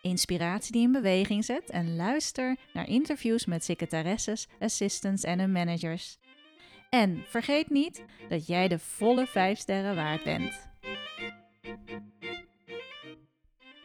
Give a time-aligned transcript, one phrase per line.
[0.00, 6.18] inspiratie die in beweging zet en luister naar interviews met secretaresses, assistants en hun managers.
[6.90, 10.68] En vergeet niet dat jij de volle 5 sterren waard bent.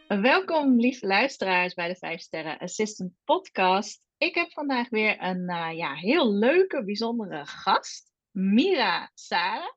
[0.07, 4.05] Welkom, lieve luisteraars, bij de 5 Sterren Assistant Podcast.
[4.17, 9.73] Ik heb vandaag weer een uh, ja, heel leuke, bijzondere gast, Mira Sara.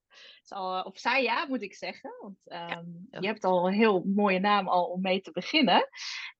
[0.85, 3.21] Of Saya moet ik zeggen, want um, ja, ja.
[3.21, 5.89] je hebt al een heel mooie naam al om mee te beginnen.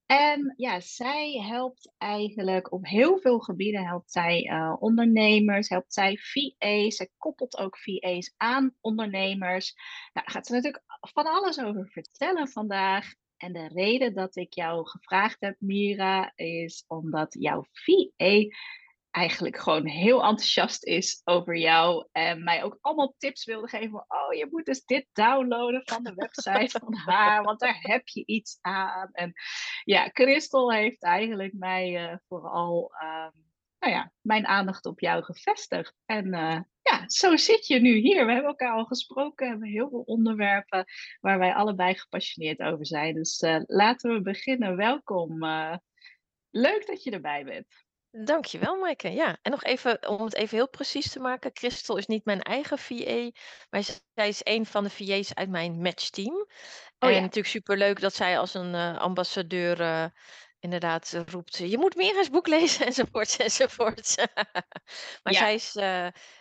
[0.09, 6.17] En ja, zij helpt eigenlijk op heel veel gebieden, helpt zij uh, ondernemers, helpt zij
[6.17, 9.75] VA's, zij koppelt ook VA's aan ondernemers.
[9.75, 13.15] Nou, daar gaat ze natuurlijk van alles over vertellen vandaag.
[13.37, 18.47] En de reden dat ik jou gevraagd heb, Mira, is omdat jouw VA
[19.11, 22.07] eigenlijk gewoon heel enthousiast is over jou.
[22.13, 24.05] En mij ook allemaal tips wilde geven.
[24.09, 28.23] Oh, je moet dus dit downloaden van de website van haar, want daar heb je
[28.27, 29.09] iets aan.
[29.13, 29.33] En
[29.85, 33.29] ja, Christel heeft eigenlijk mij uh, vooral uh,
[33.79, 35.95] nou ja, mijn aandacht op jou gevestigd.
[36.05, 38.27] En uh, ja, zo zit je nu hier.
[38.27, 40.85] We hebben elkaar al gesproken, we hebben heel veel onderwerpen
[41.21, 43.15] waar wij allebei gepassioneerd over zijn.
[43.15, 44.77] Dus uh, laten we beginnen.
[44.77, 45.45] Welkom.
[46.51, 47.87] leuk dat je erbij bent.
[48.11, 49.11] Dankjewel, Maaike.
[49.13, 51.51] Ja, en nog even om het even heel precies te maken.
[51.55, 53.31] Christel is niet mijn eigen VA,
[53.71, 53.83] maar
[54.15, 56.35] zij is een van de VA's uit mijn matchteam.
[56.99, 57.21] Oh en ja.
[57.21, 60.05] natuurlijk superleuk dat zij als een uh, ambassadeur uh,
[60.59, 61.57] inderdaad uh, roept...
[61.57, 64.17] je moet meer eens boek lezen, enzovoorts, enzovoorts.
[65.23, 65.39] maar Ja.
[65.39, 65.75] zij is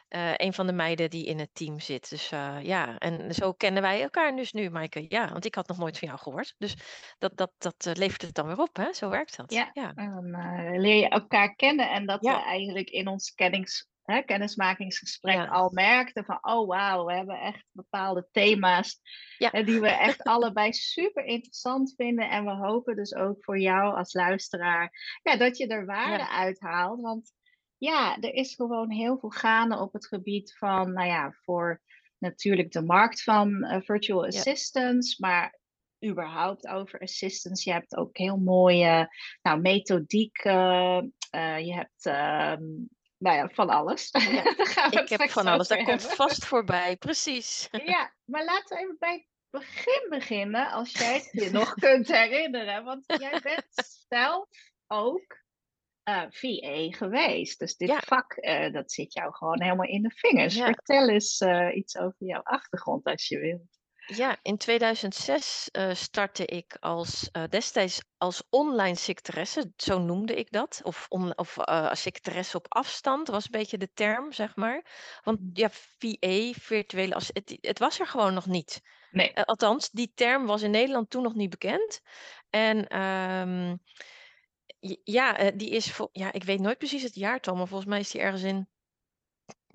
[0.09, 2.09] uh, een van de meiden die in het team zit.
[2.09, 5.05] Dus uh, ja, en zo kennen wij elkaar dus nu, Maaike.
[5.09, 6.55] Ja, want ik had nog nooit van jou gehoord.
[6.57, 6.75] Dus
[7.17, 8.93] dat, dat, dat uh, levert het dan weer op, hè?
[8.93, 9.53] Zo werkt dat.
[9.53, 9.91] Ja, ja.
[9.95, 12.35] en dan leer je elkaar kennen en dat Ja.
[12.37, 15.45] we eigenlijk in ons kennings, hè, kennismakingsgesprek Ja.
[15.45, 18.99] al merkten van, oh wauw, we hebben echt bepaalde thema's
[19.37, 22.29] hè, die we echt allebei super interessant vinden.
[22.29, 26.29] En we hopen dus ook voor jou als luisteraar, ja, dat je er waarde Ja.
[26.29, 27.01] uit haalt.
[27.01, 27.31] Want
[27.77, 31.81] ja, er is gewoon heel veel gaande op het gebied van, nou ja, voor
[32.17, 34.27] natuurlijk de markt van eh, virtual Ja.
[34.27, 35.59] assistants, maar
[36.05, 37.63] überhaupt over assistants.
[37.63, 40.37] Je hebt ook heel mooie nou, methodiek.
[40.37, 41.01] eh,
[41.59, 42.63] je hebt ehm,
[43.17, 44.09] nou ja, van alles.
[44.11, 44.43] Ja,
[45.01, 45.67] Ik heb van alles.
[45.67, 46.95] Dat komt vast voorbij.
[46.97, 47.67] Precies.
[47.85, 52.07] Ja, maar laten we even bij het begin beginnen, als jij het je nog kunt
[52.07, 52.83] herinneren.
[52.83, 53.65] Want jij bent
[54.09, 54.47] zelf
[54.87, 55.45] ook
[56.07, 57.59] eh, VA geweest.
[57.59, 57.99] Dus dit Ja.
[58.05, 60.55] vak, eh, dat zit jou gewoon helemaal in de vingers.
[60.55, 60.65] Ja.
[60.65, 63.75] Vertel eens eh, iets over jouw achtergrond als je wilt.
[64.17, 70.79] Ja, in 2006 eh, startte ik als, destijds als online secretaresse, zo noemde ik dat.
[70.83, 74.85] Of, on, of als secretaresse op afstand was een beetje de term, zeg maar.
[75.23, 78.81] Want ja, VA, virtuele ass- het, het was er gewoon nog niet.
[79.11, 79.35] Nee.
[79.35, 82.01] Althans, die term was in Nederland toen nog niet bekend.
[82.49, 83.77] En ehm, j-
[85.03, 87.99] ja, eh, die is voor, ja, ik weet nooit precies het jaartal, maar volgens mij
[87.99, 88.69] is die ergens in,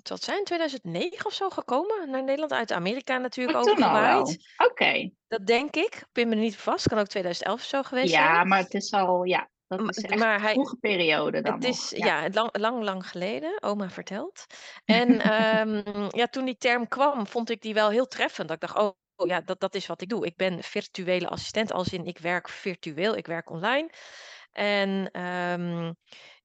[0.02, 2.52] het zijn, 2009 of zo gekomen naar Nederland.
[2.52, 4.38] Uit Amerika natuurlijk Oh, overgewaaid.
[4.56, 5.10] Oké.
[5.28, 6.04] Dat denk ik.
[6.12, 6.88] Pin me er niet vast.
[6.88, 8.48] Kan ook 2011 of zo geweest Ja, zijn.
[8.48, 11.54] maar het is al, ja, dat M- is echt maar een hij- vroege periode dan
[11.54, 13.62] Het is ja, lang, lang, lang geleden.
[13.62, 14.46] Oma vertelt.
[14.84, 18.48] En ehm, ja, toen die term kwam, vond ik die wel heel treffend.
[18.48, 20.26] Dat ik dacht, oh oh ja, dat, dat is wat ik doe.
[20.26, 23.90] Ik ben virtuele assistent, als in ik werk virtueel, ik werk online.
[24.52, 25.92] En ehm,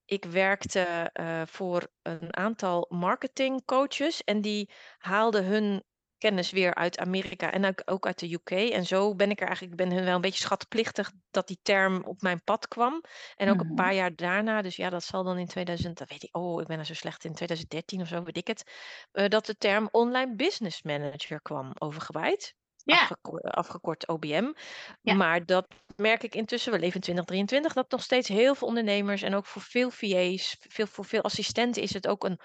[0.04, 5.84] ik werkte eh, voor een aantal marketingcoaches en die haalden hun
[6.18, 8.50] kennis weer uit Amerika en ook, uit de UK.
[8.50, 11.58] En zo ben ik er eigenlijk, ik ben hun wel een beetje schatplichtig dat die
[11.62, 13.00] term op mijn pad kwam.
[13.36, 13.74] En ook een Mhm.
[13.74, 16.66] paar jaar daarna, dus ja, dat zal dan in 2000, dat weet ik, oh, ik
[16.66, 18.70] ben er zo slecht in 2013 of zo, weet ik het,
[19.12, 22.54] eh, dat de term online business manager kwam overgewaaid.
[22.88, 23.08] Ja,
[23.42, 24.52] afgekort OBM.
[25.00, 25.14] Ja.
[25.14, 29.22] Maar dat merk ik intussen, we leven in 2023, dat nog steeds heel veel ondernemers
[29.22, 32.40] en ook voor veel VA's, veel, voor veel assistenten is het ook een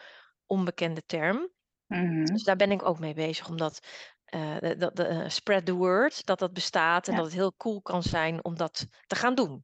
[0.46, 1.50] onbekende term.
[1.88, 2.26] Mhm.
[2.26, 3.88] Dus daar ben ik ook mee bezig om dat
[4.34, 7.18] eh, de, de, de, eh, spread the word dat dat bestaat en Ja.
[7.18, 9.64] dat het heel cool kan zijn om dat te gaan doen.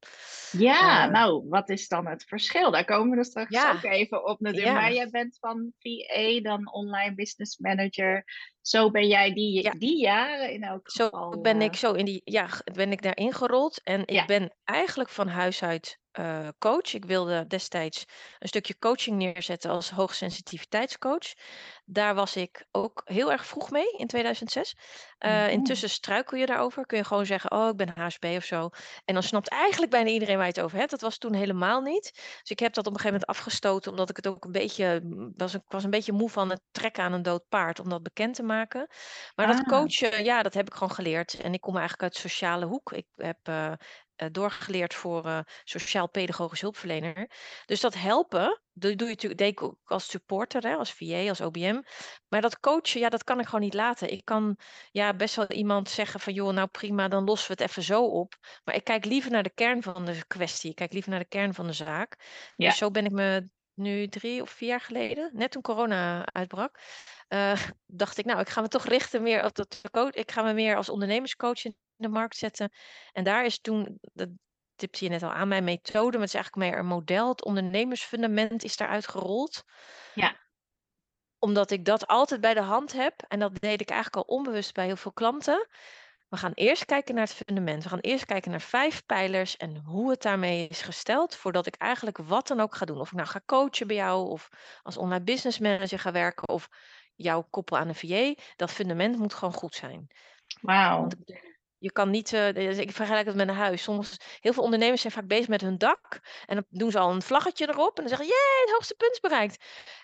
[0.52, 2.72] Ja, Eh, nou, wat is dan het verschil?
[2.72, 3.72] Daar komen we straks Ja.
[3.72, 4.74] ook even op natuurlijk.
[4.74, 8.24] Maar jij bent van VA, dan online business manager.
[8.62, 11.42] Zo ben jij die, die jaren in elk Zo geval.
[11.42, 13.82] ben eh, ik zo in die, ja, ben ik daarin gerold.
[13.84, 16.94] En ik ben eigenlijk van huis uit eh, coach.
[16.94, 18.06] Ik wilde destijds
[18.40, 21.34] een stukje coaching neerzetten als hoogsensitiviteitscoach.
[21.86, 24.76] Daar was ik ook heel erg vroeg mee in 2006.
[25.18, 25.50] Eh, Mhm.
[25.50, 26.86] Intussen struikel je daarover.
[26.86, 28.70] Kun je gewoon zeggen, oh, ik ben HSP of zo.
[29.06, 30.92] En dan snapt eigenlijk bijna iedereen waar je het over hebt.
[30.92, 32.12] Dat was toen helemaal niet.
[32.14, 35.00] Dus ik heb dat op een gegeven moment afgestoten, omdat ik het ook een beetje
[35.04, 35.54] mm, was.
[35.54, 38.36] Ik was een beetje moe van het trekken aan een dood paard, om dat bekend
[38.36, 38.88] te maken.
[39.36, 39.68] Maar dat Ah.
[39.68, 41.34] coachen, ja, dat heb ik gewoon geleerd.
[41.34, 42.92] En ik kom eigenlijk uit de sociale hoek.
[42.92, 43.72] Ik heb eh,
[44.32, 47.30] doorgeleerd voor eh, sociaal-pedagogisch hulpverlener.
[47.66, 51.30] Dus dat helpen, dat doe je natuurlijk, deed ik ook als supporter, hè, als VA,
[51.30, 51.82] als OBM.
[52.28, 54.12] Maar dat coachen, ja, dat kan ik gewoon niet laten.
[54.12, 54.58] Ik kan
[54.92, 58.04] ja, best wel iemand zeggen van, joh, nou prima, dan lossen we het even zo
[58.04, 58.36] op.
[58.64, 60.70] Maar ik kijk liever naar de kern van de kwestie.
[60.70, 62.16] Ik kijk liever naar de kern van de zaak.
[62.56, 62.68] Ja.
[62.68, 63.50] Dus zo ben ik me
[63.80, 66.80] nu drie of vier jaar geleden, net toen corona uitbrak,
[67.28, 70.14] eh, dacht ik, nou, ik ga me toch richten meer op dat coach.
[70.14, 71.64] Ik ga me meer als ondernemerscoach
[72.00, 72.72] de markt zetten.
[73.12, 74.30] En daar is toen, dat
[74.76, 77.30] tipte je net al aan, mijn methode, maar het is eigenlijk meer een model.
[77.30, 79.64] Het ondernemersfundament is daaruit gerold.
[80.14, 80.36] Ja.
[81.40, 83.22] Omdat ik dat altijd bij de hand heb.
[83.28, 85.68] En dat deed ik eigenlijk al onbewust bij heel veel klanten.
[86.30, 87.84] We gaan eerst kijken naar het fundament.
[87.84, 91.36] We gaan eerst kijken naar vijf pijlers en hoe het daarmee is gesteld.
[91.36, 93.00] Voordat ik eigenlijk wat dan ook ga doen.
[93.00, 94.50] Of ik nou ga coachen bij jou, of
[94.84, 96.70] als online business manager ga werken, of
[97.16, 98.42] jou koppel aan een VA.
[98.56, 100.08] Dat fundament moet gewoon goed zijn.
[100.62, 101.08] Wauw.
[101.80, 103.84] Je kan niet, eh, dus ik vergelijk het met een huis.
[103.84, 106.20] Soms, heel veel ondernemers zijn vaak bezig met hun dak.
[106.46, 107.98] En dan doen ze al een vlaggetje erop.
[107.98, 109.64] En dan zeggen, jee, het hoogste punt is bereikt.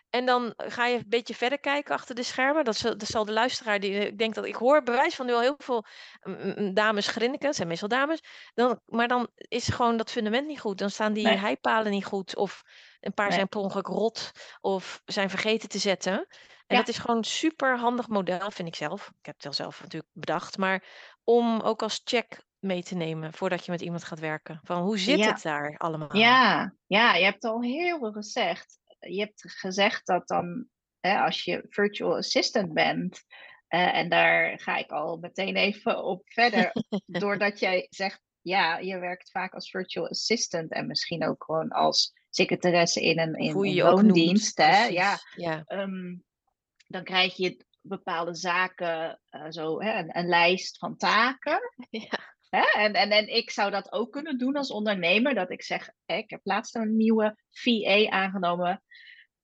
[0.10, 2.64] En dan ga je een beetje verder kijken achter de schermen.
[2.64, 5.34] Dat, zal- dat zal de luisteraar, die, ik denk dat ik hoor bewijs van nu
[5.34, 5.86] al heel veel
[6.74, 7.48] dames grinniken.
[7.48, 8.20] Het zijn meestal dames.
[8.54, 10.78] Dan, maar dan is gewoon dat fundament niet goed.
[10.78, 11.38] Dan staan die Nee.
[11.38, 12.36] heipalen niet goed.
[12.36, 12.64] Of
[13.06, 13.36] een paar Nee.
[13.36, 14.32] zijn per ongeluk rot.
[14.62, 16.14] Of zijn vergeten te zetten.
[16.68, 16.78] En Ja.
[16.78, 19.08] dat is gewoon een super handig model, vind ik zelf.
[19.20, 20.58] Ik heb het wel zelf natuurlijk bedacht.
[20.58, 20.84] Maar
[21.24, 24.60] om ook als check mee te nemen voordat je met iemand gaat werken.
[24.64, 25.26] Van hoe zit Ja.
[25.32, 26.16] het daar allemaal?
[26.18, 28.80] Ja, ja, je hebt al heel veel gezegd.
[29.00, 30.68] Je hebt gezegd dat dan,
[31.00, 33.24] hè, als je virtual assistant bent,
[33.68, 36.72] eh, en daar ga ik al meteen even op verder,
[37.06, 42.14] doordat jij zegt, ja, je werkt vaak als virtual assistant en misschien ook gewoon als
[42.36, 44.02] secretaresse in een, in hoe je een noemt.
[44.02, 44.58] loondienst.
[44.58, 44.86] Hè?
[44.86, 45.64] Ja, ja.
[45.66, 46.16] ehm,
[46.88, 51.60] dan krijg je bepaalde zaken, eh, zo, hè, een, een lijst van taken.
[51.90, 52.34] Ja.
[52.50, 52.82] Hè?
[52.82, 55.34] En, en, en ik zou dat ook kunnen doen als ondernemer.
[55.34, 58.84] Dat ik zeg, hè, ik heb laatst een nieuwe VA aangenomen.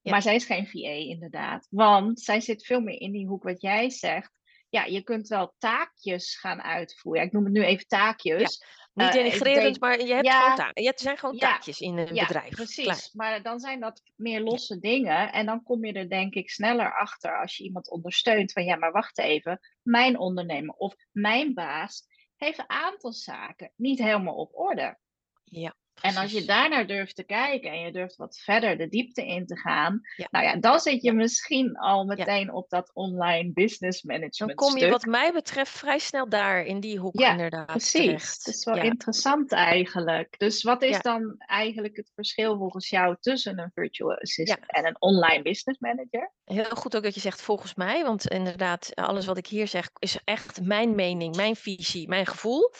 [0.00, 0.10] Ja.
[0.10, 1.66] Maar zij is geen VA inderdaad.
[1.70, 4.32] Want zij zit veel meer in die hoek wat jij zegt.
[4.68, 7.20] Ja, je kunt wel taakjes gaan uitvoeren.
[7.20, 8.64] Ja, ik noem het nu even taakjes.
[8.94, 10.40] Niet Eh, denigrerend, denk- maar je hebt ja.
[10.40, 10.84] gewoon taken.
[10.84, 11.40] Er zijn gewoon Ja.
[11.40, 12.50] taakjes in een ja, bedrijf.
[12.50, 12.84] precies.
[12.84, 13.08] Klaar.
[13.12, 15.32] Maar dan zijn dat meer losse dingen.
[15.32, 18.52] En dan kom je er denk ik sneller achter als je iemand ondersteunt.
[18.52, 19.60] Van ja, maar wacht even.
[19.82, 22.06] Mijn ondernemer of mijn baas
[22.36, 24.98] heeft een aantal zaken niet helemaal op orde.
[25.44, 29.26] Ja, En als je daarnaar durft te kijken en je durft wat verder de diepte
[29.26, 30.28] in te gaan, Ja.
[30.30, 34.78] nou ja, dan zit je misschien al meteen op dat online business management Dan kom
[34.78, 38.44] je wat mij betreft vrij snel daar in die hoek Ja, inderdaad Precies, terecht.
[38.44, 40.38] dat is wel interessant eigenlijk.
[40.38, 44.96] Dus wat is dan eigenlijk het verschil volgens jou tussen een virtual assistant en een
[45.00, 46.32] online business manager?
[46.44, 49.90] Heel goed ook dat je zegt volgens mij, want inderdaad, alles wat ik hier zeg
[49.98, 52.72] is echt mijn mening, mijn visie, mijn gevoel.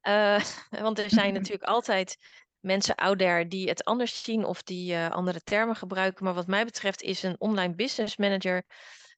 [0.00, 0.40] Eh,
[0.86, 2.16] want er zijn natuurlijk altijd
[2.64, 6.24] mensen out there die het anders zien of die eh, andere termen gebruiken.
[6.24, 8.64] Maar wat mij betreft is een online business manager.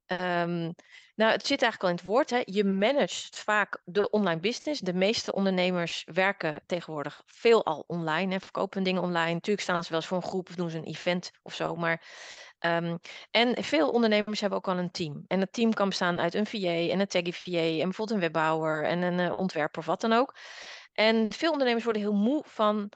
[0.06, 0.72] ehm,
[1.14, 2.30] nou, het zit eigenlijk al in het woord.
[2.30, 2.42] Hè.
[2.44, 4.80] Je managt vaak de online business.
[4.80, 8.32] De meeste ondernemers werken tegenwoordig veelal online.
[8.32, 9.32] Hè, verkopen dingen online.
[9.32, 11.76] Natuurlijk staan ze wel eens voor een groep of doen ze een event of zo.
[11.76, 12.02] Maar
[12.58, 12.96] Ehm,
[13.30, 15.24] en veel ondernemers hebben ook al een team.
[15.26, 18.20] En dat team kan bestaan uit een VA en een taggy VA en bijvoorbeeld een
[18.20, 20.36] webbouwer en een eh, ontwerper of wat dan ook.
[20.92, 22.90] En veel ondernemers worden heel moe van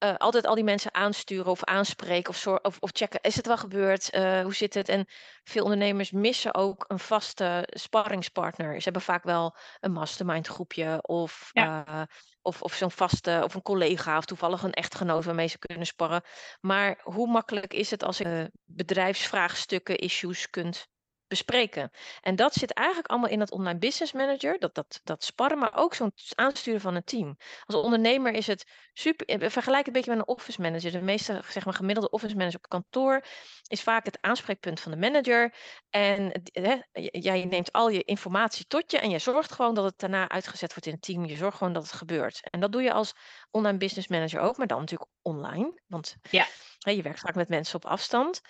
[0.00, 3.56] eh, altijd al die mensen aansturen of aanspreken of, of, of checken, is het wel
[3.56, 4.10] gebeurd?
[4.10, 4.88] Eh, hoe zit het?
[4.88, 5.06] En
[5.44, 8.76] veel ondernemers missen ook een vaste sparringspartner.
[8.76, 12.02] Ze hebben vaak wel een mastermind groepje of, eh,
[12.42, 16.22] of, of zo'n vaste, of een collega of toevallig een echtgenoot waarmee ze kunnen sparren.
[16.60, 20.88] Maar hoe makkelijk is het als je bedrijfsvraagstukken, issues kunt
[21.30, 21.90] bespreken.
[22.20, 25.74] En dat zit eigenlijk allemaal in dat online business manager, dat, dat, dat sparren, maar
[25.74, 27.36] ook zo'n aansturen van een team.
[27.66, 30.90] Als ondernemer is het super, eh, vergelijk het een beetje met een office manager.
[30.90, 33.24] De meeste zeg maar, gemiddelde office manager op kantoor
[33.66, 35.54] is vaak het aanspreekpunt van de manager.
[35.90, 36.76] En hè,
[37.10, 40.70] jij neemt al je informatie tot je en je zorgt gewoon dat het daarna uitgezet
[40.70, 41.24] wordt in het team.
[41.24, 42.40] Je zorgt gewoon dat het gebeurt.
[42.50, 43.14] En dat doe je als
[43.50, 45.80] online business manager ook, maar dan natuurlijk online.
[45.86, 46.46] Want ja.
[46.78, 48.40] hè, je werkt vaak met mensen op afstand.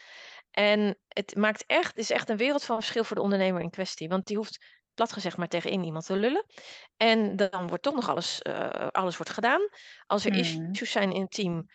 [0.50, 4.09] En het maakt echt, is echt een wereld van verschil voor de ondernemer in kwestie.
[4.09, 6.45] Want die hoeft plat gezegd maar tegen één iemand te lullen.
[6.97, 9.61] En dan wordt toch nog alles, uh, alles wordt gedaan.
[10.07, 10.38] Als er mm.
[10.38, 11.66] issues zijn in het team,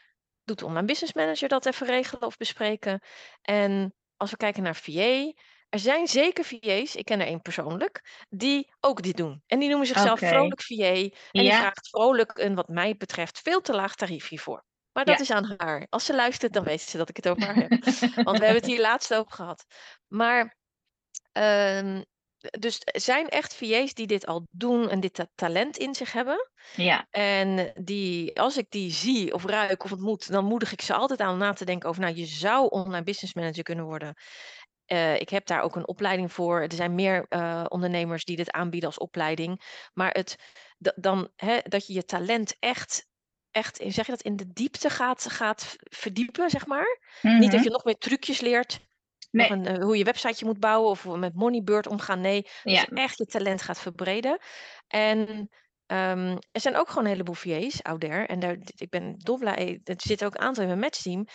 [0.44, 3.02] doet de online business manager dat even regelen of bespreken.
[3.42, 5.34] En als we kijken naar VA,
[5.70, 9.44] er zijn zeker VA's, ik ken er één persoonlijk, die ook dit doen.
[9.48, 10.94] En die noemen zichzelf vrolijk VA.
[10.94, 14.66] En die vraagt vrolijk een, wat mij betreft, veel te laag tarief hiervoor.
[14.96, 15.88] Maar dat is aan haar.
[15.90, 17.70] Als ze luistert, dan weet ze dat ik het over haar heb.
[18.26, 19.66] Want we hebben het hier laatst over gehad.
[20.08, 20.58] Maar,
[21.38, 22.02] uh,
[22.60, 26.50] dus er zijn echt VA's die dit al doen en dit talent in zich hebben.
[26.76, 27.08] Ja.
[27.10, 31.20] En die, als ik die zie of ruik of ontmoet, dan moedig ik ze altijd
[31.20, 34.14] aan om na te denken over, nou, je zou online business manager kunnen worden.
[34.88, 36.62] Uh, ik heb daar ook een opleiding voor.
[36.62, 39.62] Er zijn meer uh, ondernemers die dit aanbieden als opleiding.
[39.94, 40.36] Maar het,
[40.78, 43.08] dan, hè, dat je je talent echt
[43.56, 47.00] echt, zeg je dat, in de diepte gaat, gaat verdiepen, zeg maar.
[47.22, 47.64] Niet dat mhm.
[47.64, 48.80] je nog meer trucjes leert.
[49.32, 49.52] Nee.
[49.52, 52.22] Een, uh, hoe je websiteje moet bouwen of met Moneybird omgaan.
[52.22, 54.40] Nee, dat je echt je talent gaat verbreden.
[54.88, 55.20] En
[55.88, 58.30] um, er zijn ook gewoon een heleboel VA's, ouder.
[58.30, 61.28] En daar, ik ben dol blij, er zitten ook een aantal in mijn matchteam.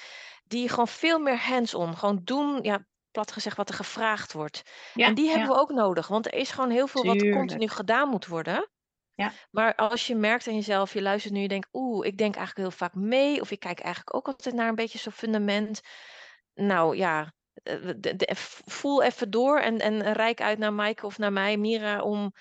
[0.45, 4.63] Die gewoon veel meer hands-on, gewoon doen, ja, plat gezegd, wat er gevraagd wordt.
[4.95, 7.25] Ja, en die hebben we ook nodig, want er is gewoon heel veel Tuurlijk.
[7.25, 8.71] wat continu gedaan moet worden.
[9.21, 9.33] Ja.
[9.51, 12.69] Maar als je merkt aan jezelf, je luistert nu, je denkt, oeh, ik denk eigenlijk
[12.69, 15.81] heel vaak mee, of ik kijk eigenlijk ook altijd naar een beetje zo'n fundament.
[16.55, 18.35] Nou ja, eh,
[18.67, 22.33] voel even door en, en rijk uit naar Maaike of naar mij, Mira, om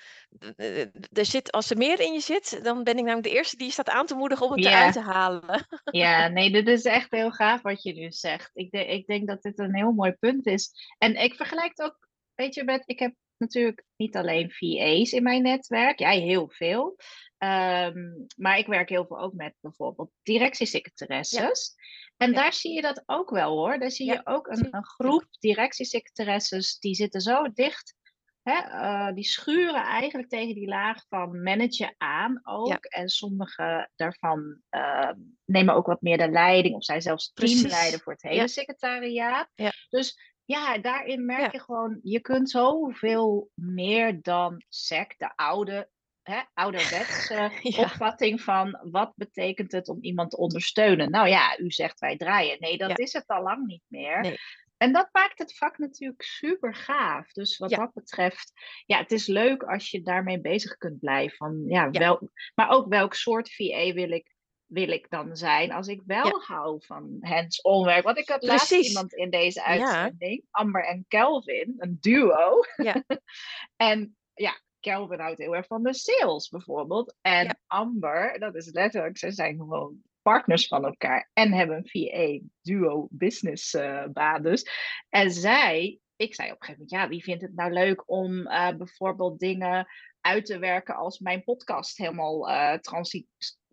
[0.55, 0.81] eh,
[1.11, 3.65] er zit, als er meer in je zit, dan ben ik namelijk de eerste die
[3.65, 5.67] je staat aan te moedigen om het eruit te halen.
[5.91, 8.51] Ja, nee, dit is echt heel gaaf wat je nu zegt.
[8.53, 10.71] Ik, de, ik denk dat dit een heel mooi punt is.
[10.97, 15.23] En ik vergelijk het ook, weet je, met, ik heb natuurlijk niet alleen VA's in
[15.23, 16.95] mijn netwerk, jij heel veel.
[17.37, 21.75] Ehm, maar ik werk heel veel ook met bijvoorbeeld directiesecretaresses.
[22.17, 23.79] En daar zie je dat ook wel hoor.
[23.79, 27.97] Daar zie je ook een, een groep directiesecretaresses die zitten zo dicht.
[28.41, 32.85] Hè, uh, die schuren eigenlijk tegen die laag van managen aan ook.
[32.85, 35.11] En sommige daarvan uh,
[35.45, 39.49] nemen ook wat meer de leiding of zijn zelfs teamleider voor het hele secretariaat.
[39.89, 45.89] Dus ja, daarin merk je gewoon, je kunt zoveel meer dan SEC, de oude,
[46.23, 47.51] hè, ouderwetse
[47.85, 51.11] opvatting van wat betekent het om iemand te ondersteunen.
[51.11, 52.57] Nou ja, u zegt wij draaien.
[52.59, 54.39] Nee, dat is het al lang niet meer.
[54.77, 57.31] En dat maakt het vak natuurlijk super gaaf.
[57.31, 58.51] Dus wat dat betreft,
[58.85, 61.37] ja, het is leuk als je daarmee bezig kunt blijven.
[61.37, 64.37] Van, ja, Wel, maar ook welk soort VA wil ik
[64.69, 68.03] wil ik dan zijn als ik wel hou van hands-on werk.
[68.03, 72.59] Want ik had laatst iemand in deze uitzending, Amber en Kelvin, een duo.
[72.75, 73.03] Ja.
[73.75, 77.15] en ja, Kelvin houdt heel erg van de sales bijvoorbeeld.
[77.21, 82.47] En Amber, dat is letterlijk, ze zijn gewoon partners van elkaar en hebben een VA
[82.61, 84.69] duo business uh, baan dus.
[85.09, 88.33] En zij, ik zei op een gegeven moment, ja, wie vindt het nou leuk om
[88.33, 89.87] uh, bijvoorbeeld dingen
[90.21, 92.77] uit te werken als mijn podcast helemaal uh,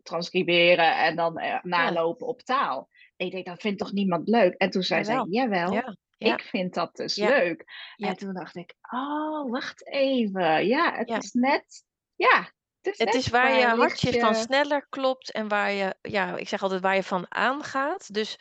[0.06, 2.88] transcriberen en dan uh, nalopen op taal.
[3.16, 4.54] En ik denk, dat vindt toch niemand leuk?
[4.54, 5.96] En toen zei zij, jawel, ja.
[6.18, 7.64] ik vind dat dus leuk.
[7.96, 10.66] En toen dacht ik, oh, wacht even.
[10.66, 11.84] Ja, het is net,
[12.14, 16.36] ja, het is, het is waar, je hartje van sneller klopt en waar je, ja,
[16.36, 18.14] ik zeg altijd waar je van aangaat.
[18.14, 18.38] Dus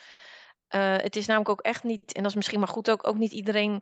[0.75, 3.17] uh, het is namelijk ook echt niet, en dat is misschien maar goed ook, ook
[3.17, 3.79] niet iedereen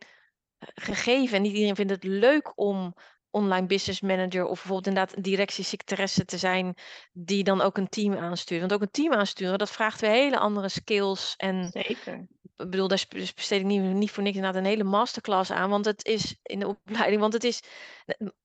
[0.58, 1.36] eh, gegeven.
[1.36, 2.96] En niet iedereen vindt het leuk om
[3.34, 6.76] online business manager of bijvoorbeeld inderdaad een directiesecretaresse te zijn
[7.12, 8.60] die dan ook een team aanstuurt.
[8.60, 11.34] Want ook een team aansturen, dat vraagt weer hele andere skills.
[11.38, 12.28] En Zeker.
[12.58, 15.86] Ik bedoel, daar besteed ik niet, niet voor niks inderdaad een hele masterclass aan, want
[15.86, 17.64] het is in de opleiding, want het is,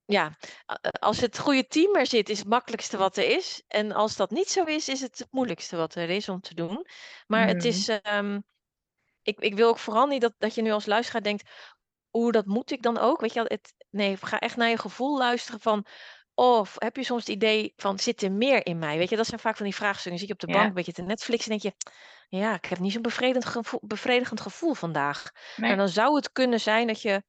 [0.04, 0.36] ja,
[0.98, 3.62] als het goede team er zit, is het makkelijkste wat er is.
[3.66, 6.54] En als dat niet zo is, is het het moeilijkste wat er is om te
[6.54, 6.86] doen.
[7.26, 8.16] Maar het is, mhm.
[8.16, 8.44] um,
[9.22, 11.50] ik, ik wil ook vooral niet dat, dat je nu als luisteraar denkt,
[12.10, 13.20] hoe dat moet ik dan ook?
[13.20, 15.86] Weet je, het, nee, ga echt naar je gevoel luisteren van,
[16.34, 18.98] of heb je soms het idee van, zit er meer in mij?
[18.98, 20.18] Weet je, dat zijn vaak van die vraagstukken.
[20.18, 21.72] Zit je op de bank een beetje te Netflix en denk je,
[22.38, 25.30] ja, ik heb niet zo'n bevredigend gevoel, bevredigend gevoel vandaag.
[25.60, 27.22] En dan zou het kunnen zijn dat je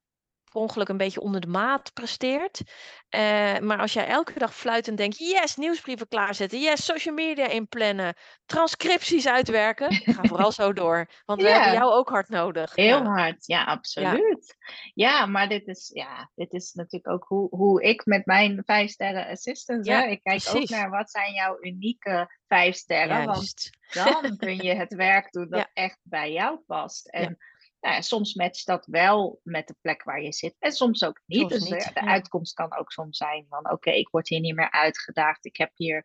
[0.50, 2.62] per ongeluk een beetje onder de maat presteert.
[3.08, 8.14] Eh, maar als jij elke dag fluitend denkt, yes, nieuwsbrieven klaarzetten, yes, social media inplannen,
[8.46, 11.10] transcripties uitwerken, ga vooral zo door.
[11.24, 11.54] Want we Ja.
[11.54, 12.74] hebben jou ook hard nodig.
[12.74, 13.04] Heel Ja.
[13.04, 14.56] hard, ja, absoluut.
[14.94, 18.90] Ja, maar dit is, ja, dit is natuurlijk ook hoe, hoe ik met mijn vijf
[18.90, 23.70] sterren assistants, Ja, hè, ik kijk ook naar wat zijn jouw unieke vijf sterren, want
[23.92, 27.08] dan kun je het werk doen dat echt bij jou past.
[27.08, 27.36] En
[27.80, 31.20] nou ja, soms matcht dat wel met de plek waar je zit en soms ook
[31.26, 31.40] niet.
[31.40, 32.06] Soms dus de, niet, de ja.
[32.06, 35.44] uitkomst kan ook soms zijn van oké, ik word hier niet meer uitgedaagd.
[35.44, 36.04] Ik heb hier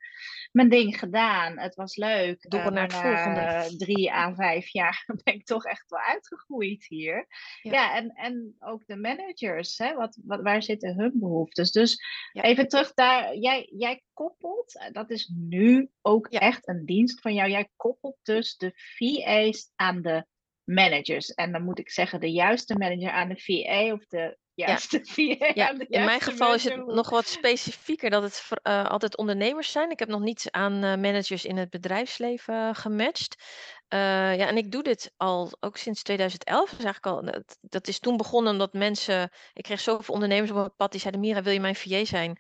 [0.52, 1.58] mijn ding gedaan.
[1.58, 2.50] Het was leuk.
[2.50, 3.78] Door eh, naar het na volgende.
[3.78, 7.28] drie à vijf jaar ben ik toch echt wel uitgegroeid hier.
[7.62, 7.72] Ja.
[7.72, 11.72] Ja, en, en ook de managers, hè, wat, wat, waar zitten hun behoeftes?
[11.72, 11.98] Dus
[12.32, 17.34] even terug daar, jij, jij koppelt, eh, dat is nu ook echt een dienst van
[17.34, 20.26] jou, jij koppelt dus de VA's aan de
[20.66, 21.30] managers.
[21.34, 25.52] En dan moet ik zeggen, de juiste manager aan de VA of de juiste VA
[25.54, 28.60] Ja, aan de in mijn juiste geval is het nog wat specifieker dat het voor,
[28.64, 29.92] eh, altijd ondernemers zijn.
[29.92, 33.44] Ik heb nog niet aan eh, managers in het bedrijfsleven eh, gematcht.
[33.88, 36.70] Ja, en ik doe dit al ook sinds 2011.
[36.70, 39.30] Dus eigenlijk al, dat, dat is toen begonnen omdat mensen.
[39.54, 42.40] Ik kreeg zoveel ondernemers op mijn pad die zeiden: Mira, wil je mijn VA zijn?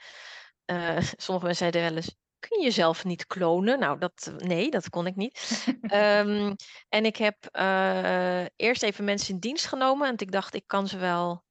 [1.25, 2.15] Sommige mensen zeiden wel eens:
[2.47, 3.79] Kun je jezelf niet klonen?
[3.79, 5.65] Nou, dat, nee, dat kon ik niet.
[5.81, 6.53] Ehm,
[6.89, 10.07] en ik heb eh, eerst even mensen in dienst genomen.
[10.07, 11.43] En ik dacht, ik kan ze wel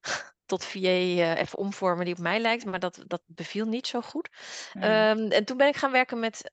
[0.46, 2.64] tot VA eh, even omvormen die op mij lijkt.
[2.64, 4.28] Maar dat, dat beviel niet zo goed.
[4.72, 4.82] Hmm.
[4.82, 6.52] Ehm, en toen ben ik gaan werken met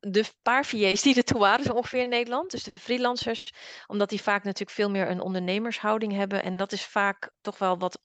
[0.00, 2.50] de paar VA's die er toe waren, zo ongeveer in Nederland.
[2.50, 3.52] Dus de freelancers.
[3.86, 6.42] Omdat die vaak natuurlijk veel meer een ondernemershouding hebben.
[6.42, 8.00] En dat is vaak toch wel wat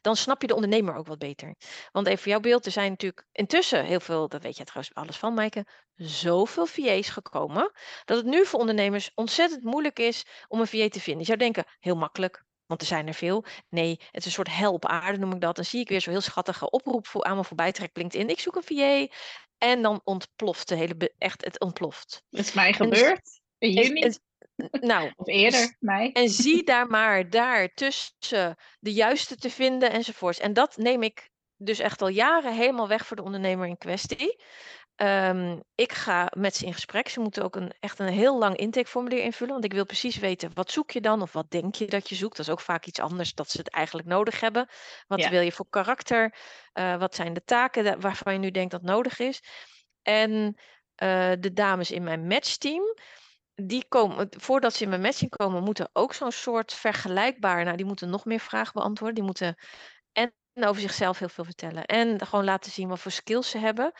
[0.00, 1.54] dan snap je de ondernemer ook wat beter.
[1.92, 4.94] Want even voor jouw beeld, er zijn natuurlijk intussen heel veel, dat weet jij trouwens
[4.94, 7.72] alles van, Maaike, zoveel VA's gekomen,
[8.04, 11.20] dat het nu voor ondernemers ontzettend moeilijk is om een VA te vinden.
[11.20, 13.44] Je zou denken, heel makkelijk, want er zijn er veel.
[13.68, 15.56] Nee, het is een soort hel op aarde, noem ik dat.
[15.56, 18.28] Dan zie ik weer zo'n heel schattige oproep voor aan me voorbij trekt, LinkedIn.
[18.28, 19.14] Ik zoek een VA.
[19.58, 22.22] En dan ontploft de hele, echt, het ontploft.
[22.30, 24.12] Dat is mij dus- gebeurd in juni
[24.70, 26.12] nou, of eerder, mij.
[26.12, 30.38] en zie daar maar daar tussen de juiste te vinden enzovoorts.
[30.38, 34.42] En dat neem ik dus echt al jaren helemaal weg voor de ondernemer in kwestie.
[34.96, 37.08] Ehm, ik ga met ze in gesprek.
[37.08, 39.52] Ze moeten ook een, echt een heel lang intakeformulier invullen.
[39.52, 41.22] Want ik wil precies weten, wat zoek je dan?
[41.22, 42.36] Of wat denk je dat je zoekt?
[42.36, 44.68] Dat is ook vaak iets anders dat ze het eigenlijk nodig hebben.
[45.06, 45.30] Wat Ja.
[45.30, 46.34] wil je voor karakter?
[46.72, 49.42] Eh, wat zijn de taken waarvan je nu denkt dat nodig is?
[50.02, 50.56] En
[50.94, 52.82] eh, de dames in mijn matchteam,
[53.66, 57.86] die komen, voordat ze in mijn matching komen, moeten ook zo'n soort vergelijkbaar, nou die
[57.86, 59.14] moeten nog meer vragen beantwoorden.
[59.14, 59.56] Die moeten
[60.12, 60.32] en
[60.68, 63.92] over zichzelf heel veel vertellen en gewoon laten zien wat voor skills ze hebben.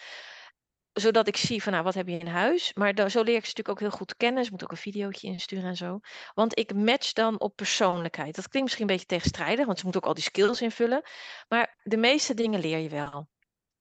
[0.93, 2.75] Zodat ik zie van nou, wat heb je in huis?
[2.75, 4.45] Maar zo leer ik ze natuurlijk ook heel goed kennen.
[4.45, 5.99] Ze moeten ook een videootje insturen en zo.
[6.35, 8.35] Want ik match dan op persoonlijkheid.
[8.35, 11.03] Dat klinkt misschien een beetje tegenstrijdig, want ze moeten ook al die skills invullen.
[11.49, 13.29] Maar de meeste dingen leer je wel.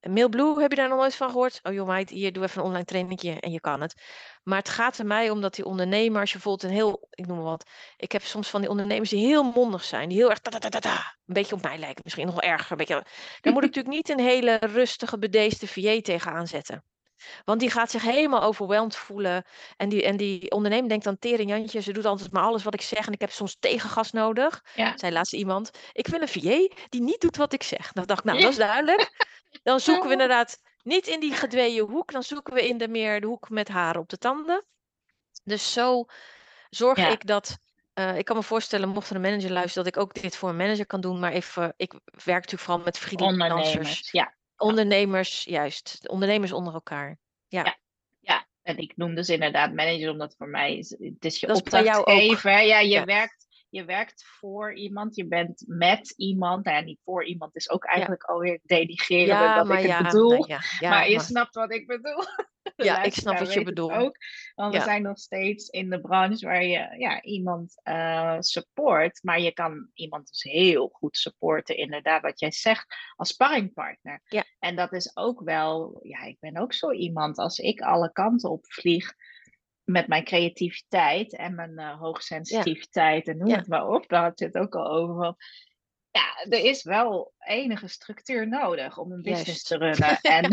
[0.02, 1.60] Mailblue, heb je daar nog nooit van gehoord?
[1.64, 4.02] Oh joh meid, hier, doe even een online trainingje en je kan het.
[4.44, 7.28] Maar het gaat er mij om dat die ondernemer, als je bijvoorbeeld een heel, ik
[7.28, 7.70] noem maar wat.
[7.98, 10.10] Ik heb soms van die ondernemers die heel mondig zijn.
[10.10, 12.02] Die heel erg een beetje op mij lijken.
[12.04, 12.72] Misschien nog wel erger.
[12.72, 13.06] Een beetje,
[13.42, 16.84] daar moet ik natuurlijk niet een hele rustige, bedeesde VA tegenaan zetten.
[17.45, 19.43] Want die gaat zich helemaal overweldigd voelen.
[19.77, 22.73] En die, en die ondernemer denkt dan tering Jantje, ze doet altijd maar alles wat
[22.73, 23.08] ik zeg.
[23.08, 24.63] En ik heb soms tegengas nodig.
[24.75, 24.97] Ja.
[24.97, 27.91] Zei laatst iemand, ik wil een VA die niet doet wat ik zeg.
[27.91, 29.27] Dan dacht ik, nou dat is duidelijk.
[29.63, 32.12] Dan zoeken we inderdaad niet in die gedweeën hoek.
[32.12, 34.65] Dan zoeken we in de meer de hoek met haren op de tanden.
[35.43, 36.05] Dus zo
[36.69, 37.10] zorg Ja.
[37.10, 37.58] ik dat...
[37.93, 40.49] eh, ik kan me voorstellen, mocht er een manager luisteren, dat ik ook dit voor
[40.49, 41.19] een manager kan doen.
[41.19, 44.12] Maar even, ik werk natuurlijk vooral met freelancers.
[44.12, 44.38] Ja.
[44.60, 46.10] Ondernemers, juist.
[46.10, 47.17] Ondernemers onder elkaar.
[47.48, 47.78] Ja,
[48.69, 52.62] en ik noem dus inderdaad manager, omdat voor mij is het is je Dat opdrachtgever.
[52.62, 53.06] Ja, je, Ja.
[53.06, 56.65] Werkt, je werkt voor iemand, je bent met iemand.
[56.65, 60.03] Nou ja, niet voor iemand, is ook eigenlijk alweer denigreren Ja, dat maar ik het
[60.03, 60.29] bedoel.
[60.29, 62.23] nou ja, ja, maar je maar- snapt wat ik bedoel.
[62.75, 63.91] Ja, ik snap wat je bedoelt.
[63.91, 64.17] Ook,
[64.55, 69.23] want we zijn nog steeds in de branche waar je ja, iemand eh, support.
[69.23, 74.21] Maar je kan iemand dus heel goed supporten, inderdaad, wat jij zegt, als sparringpartner.
[74.23, 74.43] Ja.
[74.60, 77.38] En dat is ook wel, ja, ik ben ook zo iemand.
[77.38, 79.13] Als ik alle kanten op vlieg
[79.91, 83.56] met mijn creativiteit en mijn eh, hoogsensitiviteit en noem Ja.
[83.58, 85.36] het maar op, daar had je het ook al over.
[86.12, 90.19] Ja, er is wel enige structuur nodig om een business te runnen.
[90.21, 90.52] En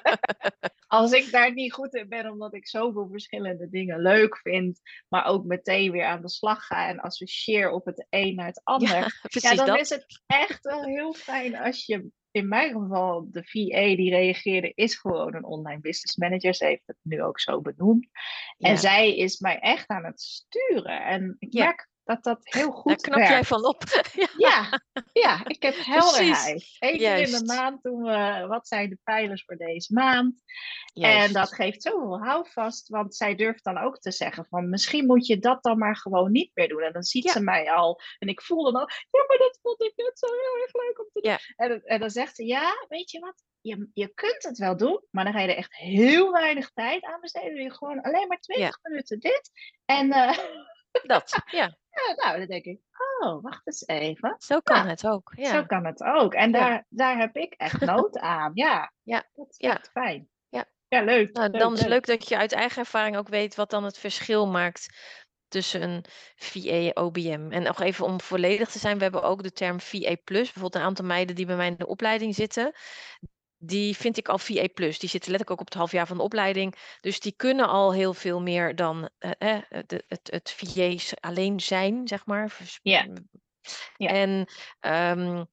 [1.00, 5.24] als ik daar niet goed in ben, omdat ik zoveel verschillende dingen leuk vind, maar
[5.24, 9.20] ook meteen weer aan de slag ga en associeer op het een naar het ander,
[9.28, 9.80] Ja, dan dat.
[9.80, 14.72] is het echt wel heel fijn als je, in mijn geval, de VA die reageerde,
[14.74, 16.54] is gewoon een online business manager.
[16.54, 18.08] Ze heeft het nu ook zo benoemd.
[18.56, 18.68] Ja.
[18.68, 21.04] En zij is mij echt aan het sturen.
[21.04, 21.64] En ik Ja.
[21.64, 23.46] merk dat dat heel Daar goed knap jij werkt.
[23.46, 23.82] van op.
[24.12, 24.80] Ja, Ja,
[25.12, 26.76] ja, ik heb helderheid.
[26.78, 30.42] Eén keer in de maand doen we, wat zijn de pijlers voor deze maand?
[30.94, 35.26] En dat geeft zoveel houvast, want zij durft dan ook te zeggen van misschien moet
[35.26, 36.82] je dat dan maar gewoon niet meer doen.
[36.82, 37.32] En dan ziet Ja.
[37.32, 40.26] ze mij al en ik voel dan al, ja, maar dat vond ik net zo
[40.26, 41.30] heel erg leuk om te doen.
[41.30, 41.38] Ja.
[41.56, 44.76] En, dan- en dan zegt ze, ja, weet je wat, je, je kunt het wel
[44.76, 47.62] doen, maar dan ga je er echt heel weinig tijd aan besteden.
[47.62, 49.50] Je gewoon alleen maar 20 minuten dit.
[49.84, 50.38] En eh,
[51.02, 51.76] Dat, ja.
[52.06, 52.80] Ja, nou, dan denk ik,
[53.20, 54.34] oh, wacht eens even.
[54.38, 55.32] Zo kan Ja, het ook.
[55.36, 55.62] Zo Ja.
[55.62, 56.34] kan het ook.
[56.34, 58.50] En daar, daar heb ik echt nood aan.
[58.54, 59.24] Ja, Ja.
[59.34, 60.28] dat is echt fijn.
[60.48, 60.64] Ja.
[60.88, 61.32] Ja, leuk.
[61.32, 62.06] Nou, leuk, dan is het leuk.
[62.06, 64.96] leuk dat je uit eigen ervaring ook weet wat dan het verschil maakt
[65.48, 66.04] tussen een
[66.36, 67.46] VA OBM.
[67.50, 70.16] En nog even om volledig te zijn, we hebben ook de term VA+.
[70.24, 72.72] Bijvoorbeeld een aantal meiden die bij mij in de opleiding zitten.
[73.58, 74.66] Die vind ik al VA+.
[74.74, 76.74] Die zitten letterlijk ook op het halfjaar van de opleiding.
[77.00, 81.60] Dus die kunnen al heel veel meer dan eh, eh, de, het, het VA's alleen
[81.60, 82.50] zijn, zeg maar.
[82.50, 82.78] Vers-
[83.96, 84.08] Ja.
[84.08, 84.46] En
[84.80, 85.44] ehm,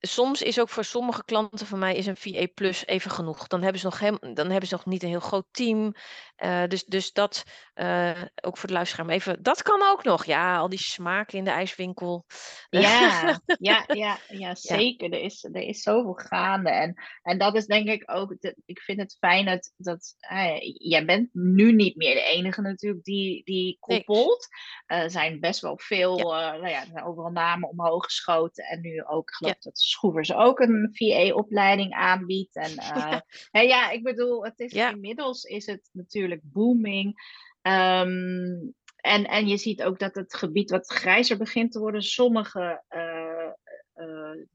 [0.00, 3.46] soms is ook voor sommige klanten van mij is een VA Plus even genoeg.
[3.46, 5.94] Dan hebben ze nog, hem, dan hebben ze nog niet een heel groot team.
[6.34, 7.44] Eh, dus, dus dat,
[7.74, 10.24] eh, ook voor de luisteraar, maar even, dat kan ook nog.
[10.24, 12.24] Ja, al die smaken in de ijswinkel.
[12.70, 15.12] Ja, ja, ja, ja, zeker.
[15.12, 16.70] Er, is, er is zoveel gaande.
[16.70, 20.56] En, en dat is denk ik ook, de- ik vind het fijn dat, dat eh,
[20.74, 24.46] jij bent nu niet meer de enige natuurlijk die, die koppelt.
[24.86, 28.64] Er zijn best wel veel, nou ja, er zijn overal namen omhoog geschoten.
[28.64, 32.56] En nu ook, ik geloof dat Schroevers ook een VA-opleiding aanbiedt.
[32.56, 32.70] En
[33.50, 33.60] Ja.
[33.60, 34.90] ja, ik bedoel, het is, Ja.
[34.90, 37.14] inmiddels is het natuurlijk booming.
[37.62, 42.02] Ehm, en, en je ziet ook dat het gebied wat grijzer begint te worden.
[42.02, 43.50] Sommige uh,
[44.06, 44.46] uh,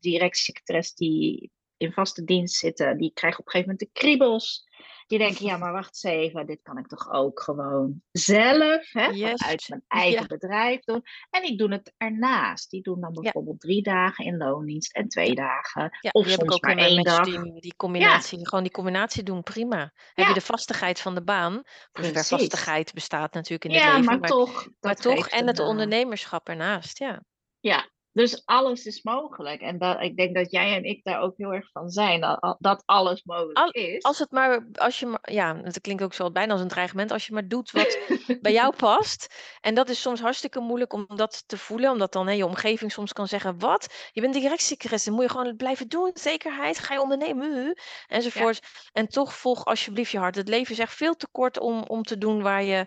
[0.93, 4.67] die in vaste dienst zitten, die krijgen op een gegeven moment de kriebels.
[5.09, 9.13] Die denken, ja, maar wacht eens even, dit kan ik toch ook gewoon zelf, hè,
[9.13, 10.25] vanuit mijn eigen Ja.
[10.27, 11.03] bedrijf doen.
[11.29, 12.69] En die doen het ernaast.
[12.69, 13.21] Die doen dan Ja.
[13.21, 15.97] bijvoorbeeld drie dagen in loondienst en twee dagen.
[16.01, 17.25] Ja, of ik soms ook maar één dag.
[17.25, 19.91] Die combinatie, gewoon die combinatie doen, prima.
[20.13, 23.97] Heb je de vastigheid van de baan, voor zover vastigheid bestaat natuurlijk in het Ja,
[23.97, 24.19] leven.
[24.19, 24.67] maar toch.
[24.81, 27.23] maar toch, en het eh, ondernemerschap ernaast, ja.
[27.59, 29.61] Ja, dus alles is mogelijk.
[29.61, 32.21] En dat, ik denk dat jij en ik daar ook heel erg van zijn.
[32.21, 34.03] Dat, dat alles mogelijk Al- is.
[34.03, 37.11] Als het maar, als je maar, ja, het klinkt ook zo bijna als een dreigement,
[37.11, 37.97] als je maar doet wat
[38.41, 39.35] bij jou past.
[39.61, 42.91] En dat is soms hartstikke moeilijk om dat te voelen, omdat dan hè, je omgeving
[42.91, 44.09] soms kan zeggen, wat?
[44.11, 48.59] Je bent directiesecretaris, dan moet je gewoon blijven doen, zekerheid, ga je ondernemen, enzovoort.
[48.91, 50.35] En toch volg alsjeblieft je hart.
[50.35, 52.85] Het leven is echt veel te kort om, om te doen waar je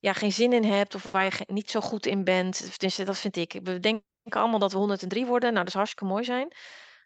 [0.00, 2.80] ja, geen zin in hebt of waar je niet zo goed in bent.
[2.80, 3.60] Dus dat vind ik.
[3.62, 6.52] We denken allemaal dat we 103 worden, nou dat is hartstikke mooi zijn.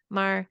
[0.06, 0.50] Maar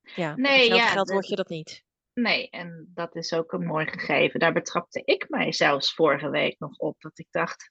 [0.00, 1.84] ja, met Nee, ja, geld word je dat niet.
[2.20, 4.40] Nee, en dat is ook een mooi gegeven.
[4.40, 7.00] Daar betrapte ik mij zelfs vorige week nog op.
[7.00, 7.66] Dat ik dacht,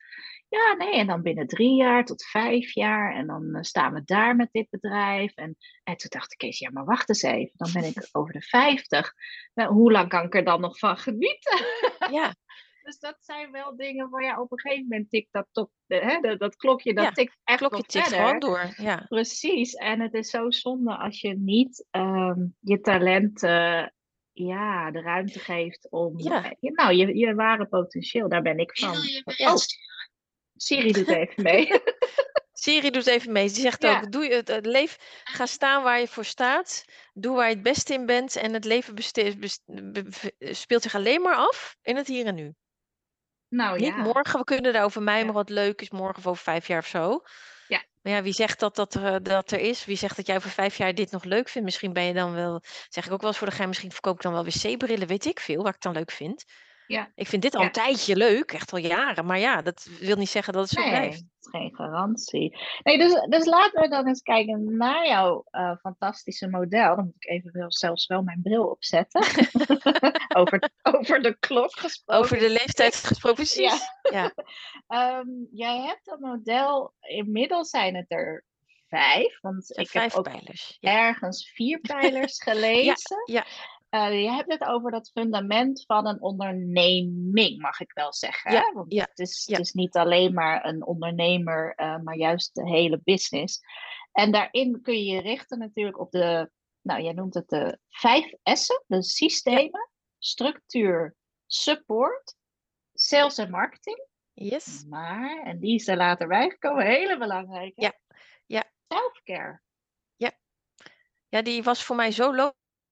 [0.49, 3.15] ja, nee, en dan binnen drie jaar tot vijf jaar.
[3.15, 5.35] En dan eh, staan we daar met dit bedrijf.
[5.35, 7.51] En, en toen dacht ik eens, ja, maar wacht eens even.
[7.53, 9.13] Dan ben ik over de vijftig.
[9.53, 11.65] Nou, hoe lang kan ik er dan nog van genieten?
[12.11, 12.35] Ja,
[12.85, 16.19] Dus dat zijn wel dingen waar ja, op een gegeven moment tikt dat, toch, hè,
[16.19, 18.25] dat, dat klokje, dat Ja, tikt echt klokje nog tikt verder.
[18.25, 18.73] gewoon door.
[18.77, 23.93] Ja, Precies, en het is zo zonde als je niet ehm, je talenten
[24.31, 26.19] ja, de ruimte geeft om.
[26.19, 26.43] Ja.
[26.43, 28.95] eh, je- nou, je, je ware potentieel, daar ben ik van.
[29.47, 29.55] Oh,
[30.55, 31.67] Siri doet even mee.
[32.53, 33.47] Siri doet even mee.
[33.47, 33.97] Die zegt Ja.
[34.01, 36.85] ook: doe je het, het leef, ga staan waar je voor staat.
[37.13, 38.35] Doe waar je het beste in bent.
[38.35, 42.25] En het leven beste- best- be- be- speelt zich alleen maar af in het hier
[42.25, 42.53] en nu.
[43.55, 45.39] Nou Niet ja, morgen, we kunnen daarover mijmeren Ja.
[45.39, 47.21] wat leuk is, morgen of over vijf jaar of zo.
[47.67, 47.83] Ja.
[48.01, 49.85] Maar ja, wie zegt dat dat er, eh, dat er is?
[49.85, 51.67] Wie zegt dat jij over vijf jaar dit nog leuk vindt?
[51.67, 54.15] Misschien ben je dan wel, zeg ik ook wel eens voor de gein, misschien verkoop
[54.15, 56.45] ik dan wel wc-brillen, weet ik veel, wat ik dan leuk vind.
[56.87, 57.11] Ja.
[57.15, 57.65] Ik vind dit al Ja.
[57.67, 59.25] een tijdje leuk, echt al jaren.
[59.25, 61.17] Maar ja, dat wil niet zeggen dat het zo nee, blijft.
[61.17, 62.57] dat is geen garantie.
[62.83, 66.95] Nee, dus, dus laten we dan eens kijken naar jouw eh, fantastische model.
[66.95, 69.21] Dan moet ik even wel, zelfs wel mijn bril opzetten.
[70.39, 72.23] over, over de klok gesproken.
[72.23, 73.89] Over de leeftijd gesproken, precies.
[74.11, 74.31] Ja.
[74.87, 78.43] Ehm, jij hebt een model, inmiddels zijn het er
[78.87, 80.77] vijf, want ik heb vijf ook pijlers.
[80.79, 80.91] Ja.
[80.91, 83.21] ergens vier pijlers gelezen.
[83.25, 83.45] ja.
[83.95, 88.51] Eh, je hebt het over dat fundament van een onderneming, mag ik wel zeggen.
[88.51, 88.71] Ja?
[88.73, 89.57] Want ja, het, is, ja.
[89.57, 93.59] het is niet alleen maar een ondernemer, eh, maar juist de hele business.
[94.11, 96.49] En daarin kun je je richten natuurlijk op de,
[96.81, 102.35] nou jij noemt het de vijf S'en, de systemen, structuur, support,
[102.93, 104.07] sales en marketing.
[104.33, 104.85] Yes.
[104.89, 107.81] Maar, en die is er later bijgekomen, hele belangrijke.
[107.81, 107.93] Ja,
[108.45, 108.63] ja.
[108.87, 109.63] Selfcare.
[111.29, 112.31] Ja, die was voor mij zo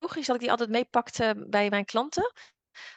[0.04, 2.34] logisch dat ik die altijd meepakte bij mijn klanten.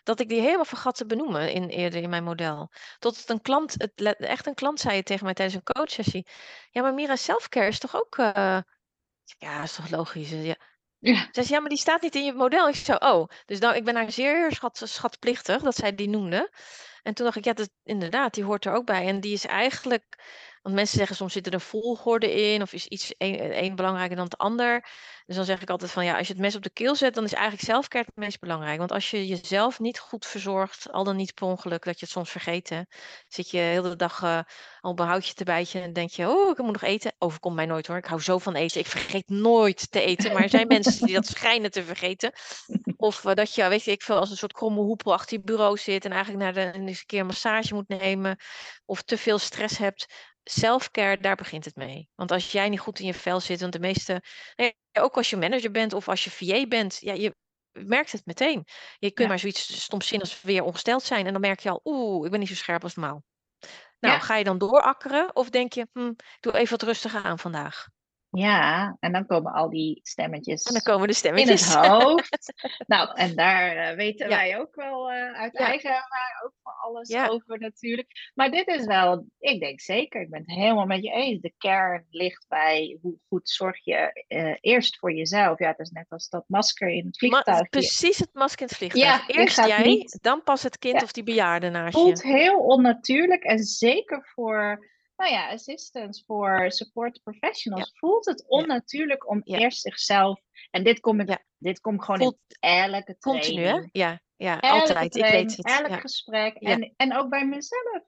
[0.03, 2.71] dat ik die helemaal vergat te benoemen in, eerder in mijn model.
[2.99, 6.27] Tot het een klant, het, echt een klant zei tegen mij tijdens een coachsessie.
[6.71, 8.16] Ja, maar Mira, selfcare is toch ook...
[8.16, 8.59] Uh...
[9.38, 10.31] Ja, is toch logisch?
[10.31, 10.57] Ja.
[10.99, 11.29] Ja.
[11.33, 12.69] Zei ja, maar die staat niet in je model.
[12.69, 13.29] Ik zo, oh.
[13.47, 16.51] Dus dan, ik ben haar zeer schat, schatplichtig dat zij die noemde.
[17.03, 19.07] En toen dacht ik, ja, dat, inderdaad, die hoort er ook bij.
[19.07, 20.05] En die is eigenlijk
[20.66, 24.24] want mensen zeggen soms zit er een volgorde in of is iets een, belangrijker dan
[24.24, 24.88] het ander.
[25.26, 27.14] Dus dan zeg ik altijd van ja, als je het mes op de keel zet,
[27.14, 28.79] dan is eigenlijk zelfcare het meest belangrijk.
[28.79, 32.14] Want als je jezelf niet goed verzorgt, al dan niet per ongeluk, dat je het
[32.14, 32.87] soms vergeten,
[33.29, 34.40] zit je heel de dag uh,
[34.81, 37.14] al behoud je te bijtje en denk je, oh, ik moet nog eten.
[37.18, 38.81] Overkomt mij nooit hoor, ik hou zo van eten.
[38.81, 42.33] Ik vergeet nooit te eten, maar er zijn mensen die dat schijnen te vergeten.
[42.96, 45.44] Of uh, dat je, weet je, ik veel als een soort kromme hoepel achter je
[45.44, 48.37] bureau zit en eigenlijk naar de, eens een keer een massage moet nemen.
[48.85, 52.09] Of te veel stress hebt selfcare, daar begint het mee.
[52.14, 54.22] Want als jij niet goed in je vel zit, want de meeste,
[54.92, 57.35] ook als je manager bent of als je VA bent, ja, je
[57.72, 58.64] merkt het meteen.
[58.98, 62.30] Je kunt maar zoiets stomzinnigs weer ongesteld zijn en dan merk je al, oeh, ik
[62.30, 63.22] ben niet zo scherp als normaal.
[64.00, 67.87] Nou, ga je dan doorakkeren of denk je, hm, doe even wat rustiger aan vandaag?
[68.38, 71.75] Ja, en dan komen al die stemmetjes, en dan komen de stemmetjes.
[71.75, 72.53] in het hoofd.
[72.87, 75.66] nou, en daar uh, weten wij ook wel uh, uit ja.
[75.66, 78.31] eigen ervaring ook van alles over natuurlijk.
[78.35, 81.40] Maar dit is wel, ik denk zeker, ik ben het helemaal met je eens.
[81.40, 85.59] De kern ligt bij hoe goed zorg je uh, eerst voor jezelf.
[85.59, 87.59] Ja, het is net als dat masker in het vliegtuig.
[87.59, 89.27] Ma precies het masker in het vliegtuig.
[89.27, 90.18] Ja, eerst jij, niet...
[90.20, 92.07] dan pas het kind of die bejaarde naast je.
[92.07, 98.44] Het voelt heel onnatuurlijk en zeker voor nou ja, assistants voor support professionals, voelt het
[98.48, 100.40] onnatuurlijk om eerst zichzelf.
[100.70, 103.18] En dit kom ik, dit kom gewoon in elke training.
[103.18, 103.88] Continu, hè?
[103.92, 105.16] Ja, ja altijd.
[105.16, 105.66] ik weet het.
[105.66, 106.57] Elk gesprek.
[106.57, 108.02] En, en ook bij mezelf.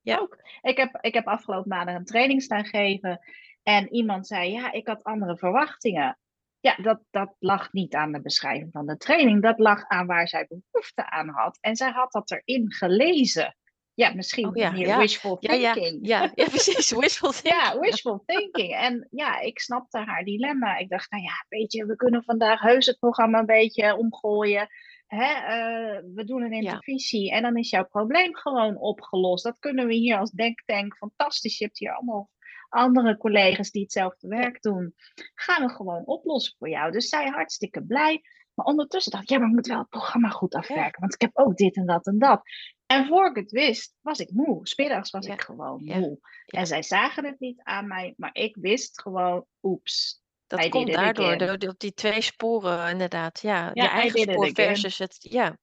[0.00, 0.18] Ja.
[0.18, 0.38] Ook.
[0.62, 3.20] Ik, heb, ik heb afgelopen maanden een training staan geven.
[3.62, 6.18] En iemand zei, ja, ik had andere verwachtingen.
[6.60, 9.42] Ja, dat, dat lag niet aan de beschrijving van de training.
[9.42, 11.58] Dat lag aan waar zij behoefte aan had.
[11.60, 13.56] En zij had dat erin gelezen.
[13.94, 15.98] Ja, misschien oh, meer wishful thinking.
[16.02, 17.62] Ja, ja, ja, precies, wishful thinking.
[17.62, 18.74] ja, wishful thinking.
[18.74, 20.76] En ja, ik snapte haar dilemma.
[20.76, 24.68] Ik dacht, nou ja, weet je, we kunnen vandaag heus het programma een beetje omgooien.
[25.06, 29.44] Hè, uh, we doen een intervisie en dan is jouw probleem gewoon opgelost.
[29.44, 31.58] Dat kunnen we hier als denktank fantastisch.
[31.58, 32.30] Je hebt hier allemaal
[32.68, 34.94] andere collega's die hetzelfde werk doen.
[35.34, 36.92] Gaan we gewoon oplossen voor jou.
[36.92, 38.22] Dus zij hartstikke blij.
[38.54, 41.00] Maar ondertussen dacht ik, ja, maar ik moet wel het programma goed afwerken.
[41.00, 42.42] Want ik heb ook dit en dat en dat.
[42.86, 44.66] En voor ik het wist, was ik moe.
[44.66, 46.18] Smiddags was ik gewoon moe.
[46.46, 50.22] En zij zagen het niet aan mij, maar ik wist gewoon, oeps.
[50.46, 53.40] Dat komt daardoor, door, op die twee sporen inderdaad.
[53.40, 55.58] Ja, je eigen spoor versus het, ja.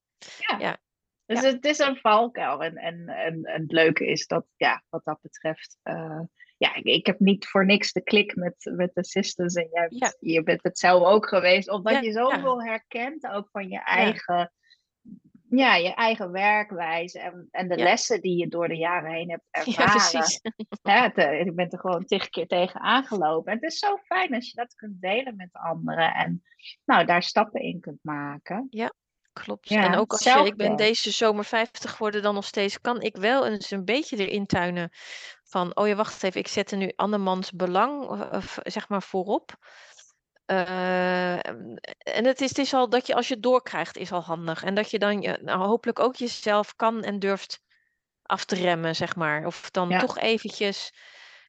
[0.58, 0.78] ja.
[1.26, 2.64] Dus het is een valkuil.
[2.64, 6.20] En, en, en, en, het leuke is dat, ja, wat dat betreft, uh,
[6.62, 9.56] ja, ik, heb niet voor niks de klik met, met assistants.
[9.56, 11.70] En jij, je bent het zelf ook geweest.
[11.70, 14.52] Omdat je zoveel herkent, ook van je eigen
[15.50, 19.44] ja, je eigen werkwijze en, en de lessen die je door de jaren heen hebt
[19.68, 20.42] ervaren.
[20.82, 23.52] Ja, het, eh, ik ben er gewoon tig keer tegen aangelopen.
[23.52, 26.44] En het is zo fijn als je dat kunt delen met anderen en
[26.86, 28.68] nou, daar stappen in kunt maken.
[28.70, 28.94] Ja,
[29.34, 29.70] klopt.
[29.70, 33.16] en ook als je, ik ben deze zomer 50 geworden, dan nog steeds kan ik
[33.16, 34.90] wel eens een beetje erin tuinen
[35.52, 39.58] van, oh ja, wacht even, ik zet er nu andermans belang, of, zeg maar, voorop.
[40.46, 44.22] Uh, en het is, het is al dat je als je het doorkrijgt, is al
[44.22, 44.64] handig.
[44.64, 47.62] En dat je dan je, nou, hopelijk ook jezelf kan en durft
[48.22, 49.46] af te remmen, zeg maar.
[49.46, 50.94] Of dan toch eventjes.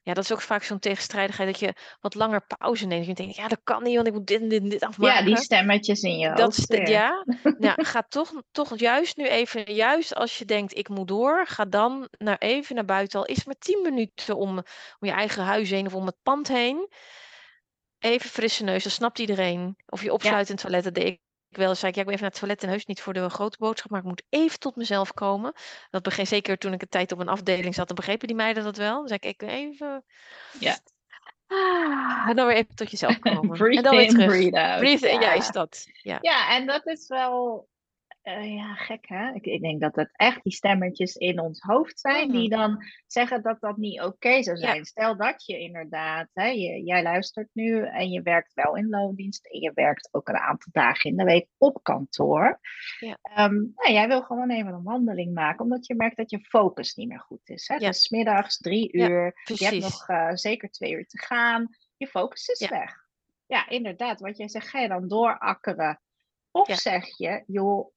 [0.05, 3.05] Ja, dat is ook vaak zo'n tegenstrijdigheid dat je wat langer pauze neemt.
[3.05, 5.17] Je denkt, ja, dat kan niet, want ik moet dit en dit, dit afmaken.
[5.19, 6.87] Ja, die stemmetjes in je dat hoofd.
[6.87, 7.25] ja,
[7.57, 11.65] nou, ga toch, toch juist nu even, juist als je denkt, ik moet door, ga
[11.65, 13.19] dan naar even naar buiten.
[13.19, 14.57] Al is maar tien minuten om,
[14.99, 16.89] om je eigen huis heen of om het pand heen
[18.03, 19.75] even frisse neus, dat snapt iedereen.
[19.85, 21.19] Of je opsluit in het toilet, dat deed ik
[21.57, 21.75] wel.
[21.75, 23.57] Zei ik, ja, ik ben even naar het toilet en heus niet voor de grote
[23.57, 25.53] boodschap, maar ik moet even tot mezelf komen.
[25.89, 28.63] Dat begreep zeker toen ik een tijd op een afdeling zat, dan begrepen die meiden
[28.63, 28.97] dat wel.
[28.97, 30.03] Dan zei ik, ik even...
[30.59, 30.77] Ja.
[31.47, 33.57] Ah, en dan weer even tot jezelf komen.
[33.57, 34.25] breathe en dan weer terug.
[34.25, 34.79] breathe out.
[34.79, 35.19] Breathe, ja.
[35.19, 35.87] ja, is dat.
[36.01, 36.17] Ja.
[36.21, 37.67] ja, en dat is wel
[38.23, 39.33] uh, ja, gek hè.
[39.33, 42.59] Ik, ik, denk dat het echt die stemmetjes in ons hoofd zijn die mhm.
[42.59, 44.85] dan zeggen dat dat niet oké zou zijn.
[44.85, 49.45] Stel dat je inderdaad, hè, je, jij luistert nu en je werkt wel in loondienst
[49.45, 52.59] en je werkt ook een aantal dagen in de week op kantoor.
[52.99, 53.45] Ja.
[53.45, 56.95] Um, nou, jij wil gewoon even een wandeling maken omdat je merkt dat je focus
[56.95, 57.67] niet meer goed is.
[57.67, 57.75] Hè?
[57.75, 57.87] Ja.
[57.87, 62.47] Dus middags drie uur, je hebt nog uh, zeker twee uur te gaan, je focus
[62.47, 63.01] is weg.
[63.45, 64.19] Ja, inderdaad.
[64.19, 66.01] Wat jij zegt, ga je dan doorakkeren?
[66.51, 67.91] Of zeg je, joh,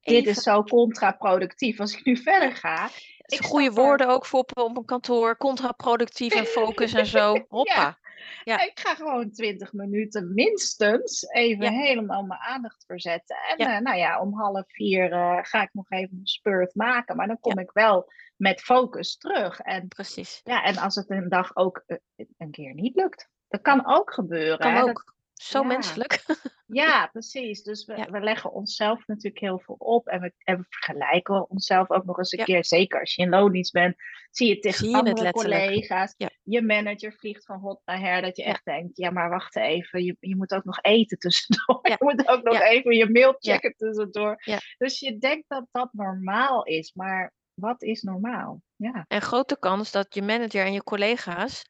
[0.00, 1.80] dit is zo contraproductief.
[1.80, 2.88] Als ik nu verder ga,
[3.26, 5.36] ik Goede er- woorden ook voor op, op een kantoor.
[5.36, 7.36] Contraproductief en focus en zo.
[7.48, 7.98] Hoppa.
[8.44, 8.60] Ja.
[8.60, 11.70] Ik ga gewoon 20 minuten minstens even Ja.
[11.80, 13.36] helemaal mijn aandacht verzetten.
[13.48, 13.76] En Ja.
[13.76, 17.16] eh, nou ja, om half vier eh, ga ik nog even een spurt maken.
[17.16, 19.60] Maar dan kom ik wel met focus terug.
[19.60, 20.40] En, Precies.
[20.44, 21.96] ja, en als het een dag ook eh,
[22.38, 23.28] een keer niet lukt.
[23.48, 24.58] Dat kan ook gebeuren.
[24.58, 24.74] Kan.
[24.74, 25.14] Dat- ook.
[25.40, 25.66] Zo ja.
[25.66, 26.24] menselijk.
[26.66, 27.62] ja, precies.
[27.62, 28.10] Dus we, Ja.
[28.10, 30.06] we leggen onszelf natuurlijk heel veel op.
[30.06, 32.44] En we, en we vergelijken onszelf ook nog eens een Ja.
[32.44, 32.64] keer.
[32.64, 33.96] Zeker als je in loondienst bent,
[34.30, 36.14] zie je tegen Zie je andere collega's.
[36.42, 38.22] Je manager vliegt van hot naar her.
[38.22, 40.04] Dat je echt denkt, ja maar wacht even.
[40.04, 41.80] Je, je moet ook nog eten tussendoor.
[41.90, 44.42] Je moet ook nog even je mail checken tussendoor.
[44.78, 46.92] Dus je denkt dat dat normaal is.
[46.94, 48.62] Maar wat is normaal?
[48.76, 49.04] Ja.
[49.08, 51.64] En grote kans dat je manager en je collega's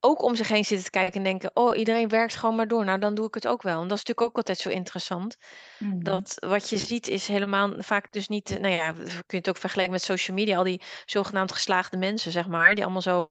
[0.00, 2.84] ook om zich heen zitten te kijken en denken: Oh, iedereen werkt gewoon maar door.
[2.84, 3.82] Nou, dan doe ik het ook wel.
[3.82, 5.36] En dat is natuurlijk ook altijd zo interessant.
[5.78, 6.02] Mhm.
[6.02, 9.48] Dat wat je ziet is helemaal vaak dus niet, eh, nou ja, kun je het
[9.48, 13.28] ook vergelijken met social media, al die zogenaamd geslaagde mensen, zeg maar, die allemaal zo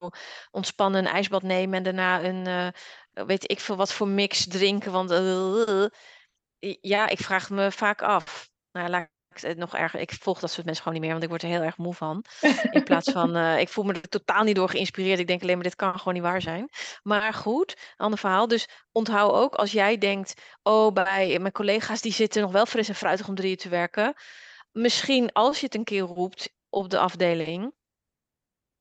[0.51, 4.91] ontspannen een ijsbad nemen en daarna een, eh, weet ik veel wat voor mix drinken,
[4.91, 5.85] want eh,
[6.59, 8.49] I- ja, ik vraag me vaak af.
[8.71, 9.99] Nou, laat nog erger.
[9.99, 11.93] Ik volg dat soort mensen gewoon niet meer, want ik word er heel erg moe
[11.93, 12.25] van.
[12.71, 15.19] In plaats van, eh, ik voel me er totaal niet door geïnspireerd.
[15.19, 16.69] Ik denk alleen maar, dit kan gewoon niet waar zijn.
[17.03, 18.47] Maar goed, ander verhaal.
[18.47, 22.89] Dus onthoud ook, als jij denkt, oh, bij mijn collega's die zitten nog wel fris
[22.89, 24.13] en fruitig om drieën te werken.
[24.71, 27.73] Misschien als je het een keer roept op de afdeling,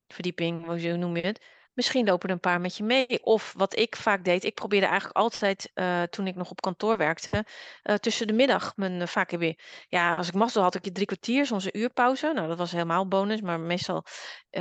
[0.07, 1.41] verdieping, hoe noem je het.
[1.75, 3.23] Misschien lopen er een paar met je mee.
[3.23, 6.97] Of wat ik vaak deed, ik probeerde eigenlijk altijd, eh, toen ik nog op kantoor
[6.97, 7.45] werkte,
[7.81, 9.59] eh, tussen de middag mijn eh, vaak weer.
[9.87, 12.31] Ja, als ik mazzel had, ik drie kwartier, soms een uur pauze.
[12.33, 14.05] Nou, dat was helemaal bonus, maar meestal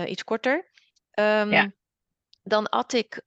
[0.07, 0.71] iets korter.
[1.11, 1.69] Ehm,
[2.43, 3.23] Dan at ik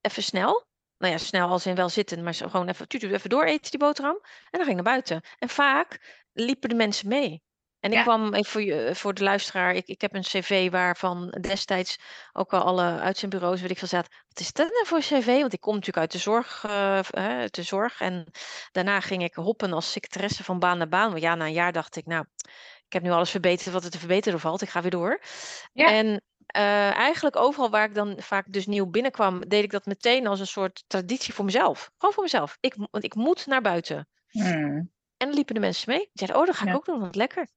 [0.00, 0.68] even snel.
[0.98, 3.70] Nou ja, snel als in wel zitten, maar zo gewoon even, tuut, even door eten
[3.70, 4.18] die boterham.
[4.22, 5.20] En dan ging ik naar buiten.
[5.38, 7.42] En vaak liepen de mensen mee.
[7.80, 8.02] En ik Ja.
[8.02, 9.74] kwam even voor, je, voor de luisteraar.
[9.74, 11.98] Ik, ik heb een cv waarvan destijds
[12.32, 14.12] ook al alle uitzendbureaus, weet ik veel, zaten.
[14.28, 15.40] Wat is dat nou voor cv?
[15.40, 18.00] Want ik kom natuurlijk uit de zorg, eh, uit de zorg.
[18.00, 18.26] En
[18.72, 21.10] daarna ging ik hoppen als secretaresse van baan naar baan.
[21.10, 22.24] Want ja, na een jaar dacht ik, nou,
[22.86, 24.62] ik heb nu alles verbeterd wat er te verbeteren valt.
[24.62, 25.20] Ik ga weer door.
[25.72, 25.86] Ja.
[25.92, 30.26] En eh, eigenlijk overal waar ik dan vaak dus nieuw binnenkwam, deed ik dat meteen
[30.26, 31.90] als een soort traditie voor mezelf.
[31.98, 32.56] Gewoon voor mezelf.
[32.60, 34.08] Ik, want ik moet naar buiten.
[34.30, 34.90] Hmm.
[35.16, 35.98] En dan liepen de mensen mee.
[35.98, 36.74] Die zeiden, oh, dat ga ik Ja.
[36.76, 37.48] ook doen, wat lekker.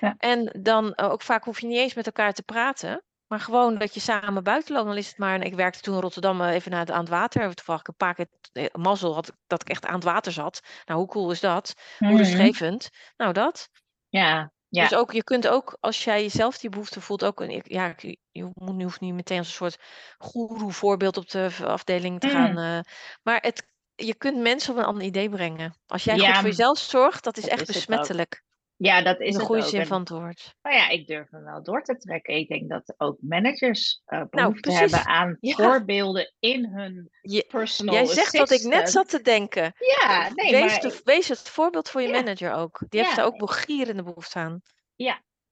[0.00, 0.14] Ja.
[0.18, 3.02] En dan eh, ook vaak hoef je niet eens met elkaar te praten.
[3.26, 4.86] Maar gewoon dat je samen buiten loopt.
[4.86, 5.34] Dan is het maar.
[5.34, 7.54] En ik werkte toen in Rotterdam eh, even naar het, aan het water.
[7.54, 10.60] Toevallig een paar keer eh, mazzel had ik, dat ik echt aan het water zat.
[10.84, 11.74] Nou, hoe cool is dat?
[11.98, 12.16] Hoe Mhm.
[12.16, 12.88] rustgevend.
[13.16, 13.68] Nou, dat.
[14.08, 14.52] Ja.
[14.68, 14.82] Ja.
[14.82, 17.94] Dus ook, je kunt ook, als jij jezelf die behoefte voelt, ook een, ik- ja,
[17.96, 19.78] ik- je moet nu hoeft niet meteen als een soort
[20.18, 22.32] goeroe voorbeeld op de afdeling te Mm.
[22.32, 22.58] gaan.
[22.58, 22.80] eh,
[23.22, 25.74] maar het, je kunt mensen op een ander idee brengen.
[25.86, 28.42] Als jij Ja, goed voor jezelf zorgt, dat is dat echt is besmettelijk.
[28.80, 30.54] Ja, dat is het goede zin van het woord.
[30.62, 32.34] nou ja, ik durf hem wel door te trekken.
[32.34, 34.80] Ik denk dat ook managers eh behoefte Nou, precies.
[34.80, 35.54] hebben aan Ja.
[35.54, 39.72] voorbeelden in hun Je, personal jij zegt dat ik net zat te denken.
[40.00, 42.14] Ja, nee, wees, maar de, wees het voorbeeld voor je Ja.
[42.14, 42.80] manager ook.
[42.88, 43.20] Die heeft Ja.
[43.22, 44.60] er ook begierende behoefte aan.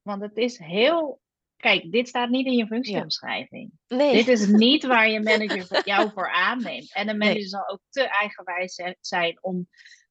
[0.02, 1.20] want het is heel...
[1.56, 2.66] Kijk, dit staat niet in je Ja.
[2.66, 3.70] functieomschrijving.
[3.88, 4.12] Nee.
[4.12, 6.94] Dit is niet waar je manager jou voor aanneemt.
[6.94, 7.28] En een Nee.
[7.28, 9.68] manager zal ook te eigenwijs zi- zijn om,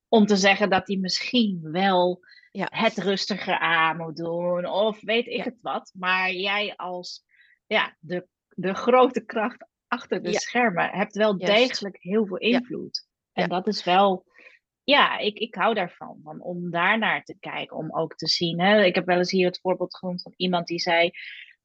[0.08, 2.19] om te zeggen dat hij misschien wel
[2.56, 2.68] Ja.
[2.70, 4.65] het rustiger aan moet doen.
[4.65, 5.91] Of weet ik het wat.
[5.94, 7.24] Maar jij als
[7.65, 10.39] ja, de, de grote kracht achter de Ja.
[10.39, 11.68] schermen hebt wel Juist.
[11.68, 12.58] degelijk heel veel Ja.
[12.58, 13.08] invloed.
[13.34, 14.26] En dat is wel...
[14.84, 16.20] Ja, ik, ik hou daarvan.
[16.24, 17.78] Van, om daar naar te kijken.
[17.78, 18.60] Om ook te zien.
[18.60, 18.84] Hè.
[18.84, 21.12] Ik heb wel eens hier het voorbeeld genoemd van iemand die zei...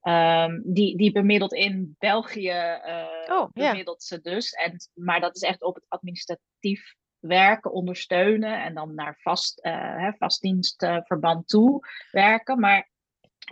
[0.00, 4.50] ehm, die, die bemiddelt in België, eh Oh, bemiddelt ze dus.
[4.52, 8.62] En, maar dat is echt op het administratief werken, ondersteunen.
[8.62, 12.60] En dan naar vast, eh, hè, vastdienstverband toe werken.
[12.60, 12.88] Maar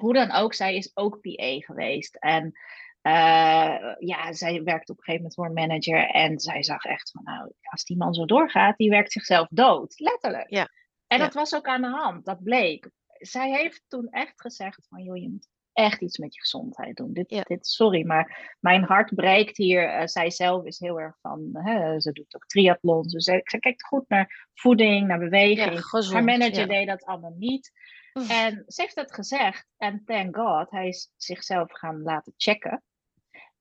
[0.00, 2.16] hoe dan ook, zij is ook PA geweest.
[2.16, 2.52] En
[3.00, 6.10] eh, ja, zij werkte op een gegeven moment voor een manager.
[6.10, 10.00] En zij zag echt van, nou, als die man zo doorgaat, die werkt zichzelf dood.
[10.00, 10.50] Letterlijk.
[10.50, 10.68] Ja,
[11.06, 11.24] En ja.
[11.24, 12.90] dat was ook aan de hand, dat bleek.
[13.06, 15.48] Zij heeft toen echt gezegd van, joh, je moet
[15.78, 17.12] echt iets met je gezondheid doen.
[17.12, 17.42] Dit, Ja.
[17.42, 19.88] dit, sorry, maar mijn hart breekt hier.
[19.88, 23.02] Eh, zij zelf is heel erg van, hè, ze doet ook triathlon.
[23.02, 25.72] Dus zij, zij kijkt goed naar voeding, naar beweging.
[25.72, 26.66] Ja, gezond, Haar manager ja.
[26.66, 27.72] deed dat allemaal niet.
[28.28, 29.66] En ze heeft dat gezegd.
[29.76, 32.82] En thank God, hij is zichzelf gaan laten checken.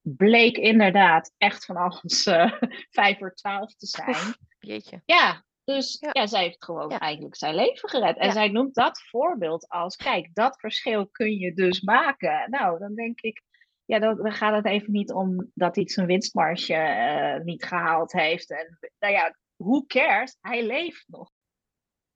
[0.01, 2.51] Bleek inderdaad echt van alles eh,
[2.99, 4.09] vijf voor twaalf te zijn.
[4.09, 5.01] Oef, jeetje.
[5.05, 6.09] Ja, dus Ja.
[6.11, 6.27] ja.
[6.27, 6.99] zij heeft gewoon Ja.
[6.99, 8.17] eigenlijk zijn leven gered.
[8.17, 12.49] En zij noemt dat voorbeeld als, kijk, dat verschil kun je dus maken.
[12.49, 13.41] Nou, dan denk ik,
[13.85, 18.11] ja, dan, dan gaat het even niet om dat iets zijn winstmarge eh, niet gehaald
[18.11, 18.51] heeft.
[18.51, 20.37] En nou ja, who cares?
[20.41, 21.31] Hij leeft nog.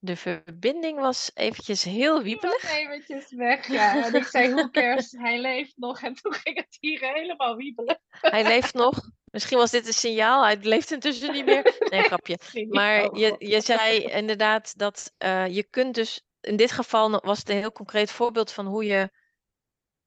[0.03, 4.05] De verbinding was eventjes heel Die was eventjes weg, ja.
[4.05, 6.01] En ik zei, hoe cares, hij leeft nog.
[6.01, 8.01] En toen ging het hier helemaal wiebelen.
[8.09, 9.09] Hij leeft nog.
[9.23, 10.43] Misschien was dit een signaal.
[10.43, 11.75] Hij leeft intussen niet meer.
[11.89, 12.39] Nee, grapje.
[12.69, 16.25] Maar je, je zei inderdaad dat eh, je kunt dus...
[16.39, 19.09] In dit geval was het een heel concreet voorbeeld van hoe je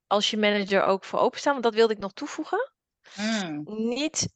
[0.06, 1.52] als je manager ook voor openstaan.
[1.52, 2.72] Want dat wilde ik nog toevoegen.
[3.16, 4.28] Mm, Niet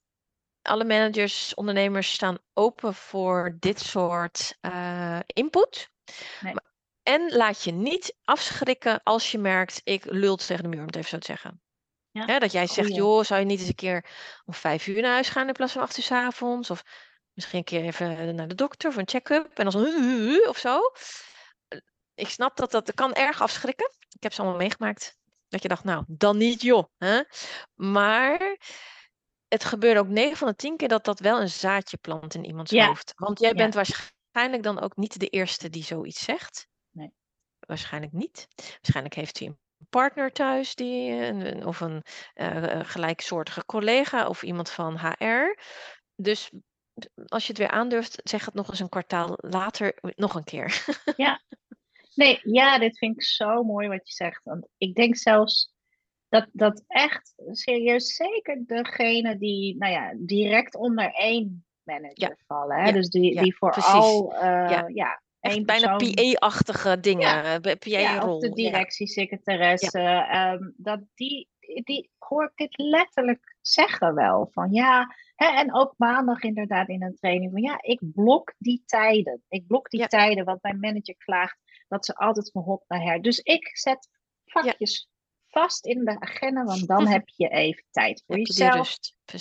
[0.68, 5.90] alle managers, ondernemers staan open voor dit soort eh, input.
[6.40, 6.54] Nee.
[7.02, 10.96] En laat je niet afschrikken als je merkt, ik lul tegen de muur, om het
[10.96, 11.62] even zo te zeggen.
[12.10, 14.10] Ja, dat jij zegt, joh, zou je niet eens een keer
[14.44, 16.70] om vijf uur naar huis gaan in plaats van acht uur 's avonds?
[16.70, 16.82] Of
[17.32, 20.80] misschien een keer even naar de dokter voor een check-up en dan zo of zo.
[21.68, 21.78] Eh,
[22.14, 23.90] Ik snap dat dat, dat kan erg afschrikken.
[24.08, 25.16] Ik heb ze allemaal meegemaakt.
[25.48, 26.84] Dat je dacht, nou, dan niet joh.
[26.96, 27.22] Hè?
[27.74, 28.58] Maar
[29.48, 32.44] het gebeurt ook 9 van de 10 keer dat dat wel een zaadje plant in
[32.44, 32.86] iemands Ja.
[32.86, 33.12] hoofd.
[33.16, 33.54] Want jij Ja.
[33.54, 36.66] bent waarschijnlijk dan ook niet de eerste die zoiets zegt.
[36.90, 37.12] Nee.
[37.58, 38.48] Waarschijnlijk niet.
[38.56, 39.58] Waarschijnlijk heeft hij een
[39.90, 42.02] partner thuis die, eh, een- of een
[42.34, 45.58] eh, gelijksoortige collega of iemand van HR.
[46.16, 46.50] Dus
[47.26, 50.84] als je het weer aandurft, zeg het nog eens een kwartaal later nog een keer.
[52.14, 54.40] Nee, ja, dit vind ik zo mooi wat je zegt.
[54.44, 55.72] Want ik denk zelfs
[56.28, 62.76] dat, dat echt serieus zeker degene die nou ja, direct onder één manager vallen.
[62.76, 62.86] Hè?
[62.86, 65.22] ja, Dus die, ja, die vooral eh, Ja.
[65.40, 67.44] Echt bijna PA-achtige dingen.
[67.44, 68.34] eh, Ja, PA-rol.
[68.34, 70.00] of de directiesecretaresse.
[70.00, 71.48] ehm, dat die,
[71.84, 74.48] die hoor ik dit letterlijk zeggen wel.
[74.52, 77.52] Van ja, hè, en ook maandag inderdaad in een training.
[77.52, 79.42] Van ja, ik blok die tijden.
[79.48, 81.58] Ik blok die tijden, want mijn manager klaagt
[81.88, 83.22] dat ze altijd van hot naar her.
[83.22, 84.08] Dus ik zet
[84.44, 85.08] vakjes
[85.48, 88.96] vast in de agenda, want dan heb je even tijd voor Heb jezelf.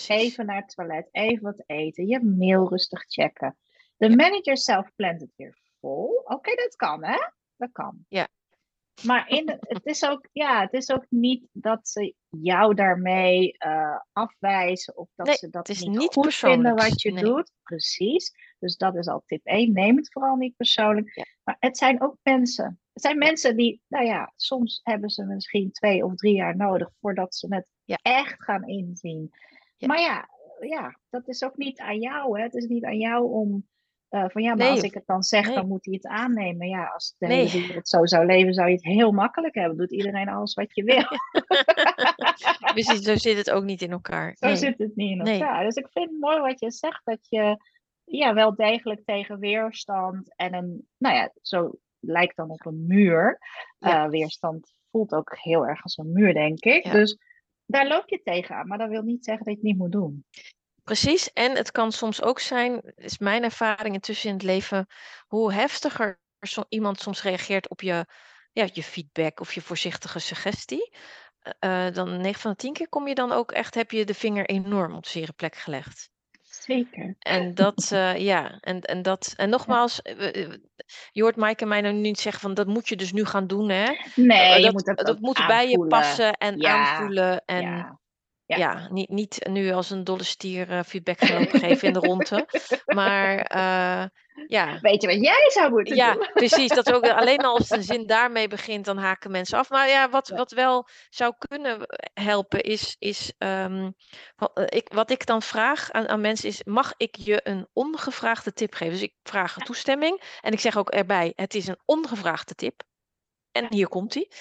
[0.08, 3.58] Even naar het toilet, even wat eten, je mail rustig checken.
[3.98, 6.22] De manager zelf plant het weer vol.
[6.24, 7.18] Oké, dat kan hè?
[7.58, 8.06] Dat kan.
[8.08, 8.28] Ja.
[9.04, 13.52] Maar in de- het, is ook, ja, het is ook niet dat ze jou daarmee
[13.58, 17.24] eh, afwijzen of dat Nee, ze dat niet, niet goed vinden wat je Nee.
[17.24, 17.52] doet.
[17.64, 18.34] Precies.
[18.60, 19.74] Dus dat is al tip 1.
[19.74, 21.16] Neem het vooral niet persoonlijk.
[21.16, 21.26] Ja.
[21.44, 22.80] Maar het zijn ook mensen.
[22.98, 26.90] Het zijn mensen die, nou ja, soms hebben ze misschien twee of drie jaar nodig
[27.00, 27.98] voordat ze het Ja.
[28.02, 29.32] echt gaan inzien.
[29.78, 29.88] Ja.
[29.88, 30.30] Maar ja,
[30.60, 32.38] ja, dat is ook niet aan jou.
[32.38, 32.44] Hè?
[32.44, 33.68] Het is niet aan jou om
[34.10, 35.56] eh, van ja, maar Nee, als ik het dan zeg, nee.
[35.56, 36.68] dan moet hij het aannemen.
[36.68, 37.48] Ja, als de Nee.
[37.48, 39.78] hele wereld zo zou leven, zou je het heel makkelijk hebben.
[39.78, 41.06] Doet iedereen alles wat je wil.
[42.74, 44.36] Precies, zo zit het ook niet in elkaar.
[44.40, 45.64] Zo zit het niet in elkaar.
[45.64, 47.58] Dus ik vind het mooi wat je zegt, dat je
[48.04, 53.40] ja, wel degelijk tegen weerstand en een, nou ja, zo lijkt dan op een muur.
[53.78, 54.04] Ja.
[54.04, 56.84] Eh, weerstand voelt ook heel erg als een muur, denk ik.
[56.84, 56.92] Ja.
[56.92, 57.18] Dus
[57.66, 60.26] daar loop je tegenaan, maar dat wil niet zeggen dat je het niet moet doen.
[60.84, 64.88] Precies, en het kan soms ook zijn, is mijn ervaring intussen in het leven,
[65.28, 66.20] hoe heftiger
[66.70, 68.06] iemand soms reageert op je,
[68.52, 70.96] ja, je feedback of je voorzichtige suggestie.
[71.60, 74.14] eh, dan 9 van de 10 keer kom je dan ook echt, heb je de
[74.14, 76.10] vinger enorm op zere plek gelegd.
[76.68, 77.16] Zeker.
[77.20, 80.52] En dat, eh, ja, en, en dat, en nogmaals, eh, eh,
[81.12, 83.48] je hoort Mike en mij nou niet zeggen van dat moet je dus nu gaan
[83.48, 83.86] doen, hè?
[84.16, 88.00] Nee, je dat, moet dat moet bij je passen en Ja, aanvoelen en Ja.
[88.48, 88.88] Ja, Ja.
[88.92, 92.48] niet, niet nu als een dolle stier eh, feedback gaan geven in de ronde.
[92.86, 94.06] Maar eh,
[94.48, 96.30] ja, Weet je wat jij zou moeten ja, doen?
[96.34, 96.70] precies.
[96.70, 99.70] Dat ook alleen al als een zin daarmee begint, dan haken mensen af.
[99.70, 100.36] Maar ja, wat, Ja.
[100.36, 103.92] wat wel zou kunnen helpen is, is ehm,
[104.36, 107.68] wa- eh, ik, wat ik dan vraag aan, aan mensen is, mag ik je een
[107.74, 108.94] ongevraagde tip geven?
[108.94, 112.84] Dus ik vraag toestemming en ik zeg ook erbij, het is een ongevraagde tip.
[113.52, 114.32] En hier komt hij.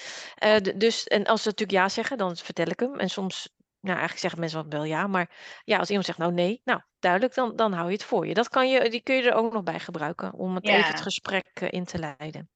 [0.75, 2.99] dus, en als ze natuurlijk ja zeggen, dan vertel ik hem.
[2.99, 3.49] En soms,
[3.79, 7.33] nou eigenlijk zeggen mensen wel ja, maar ja, als iemand zegt nou nee, nou duidelijk,
[7.33, 8.33] dan, dan hou je het voor je.
[8.33, 10.97] Dat kan je, die kun je er ook nog bij gebruiken om het even het
[10.97, 11.03] Ja.
[11.03, 12.49] gesprek eh, in te leiden.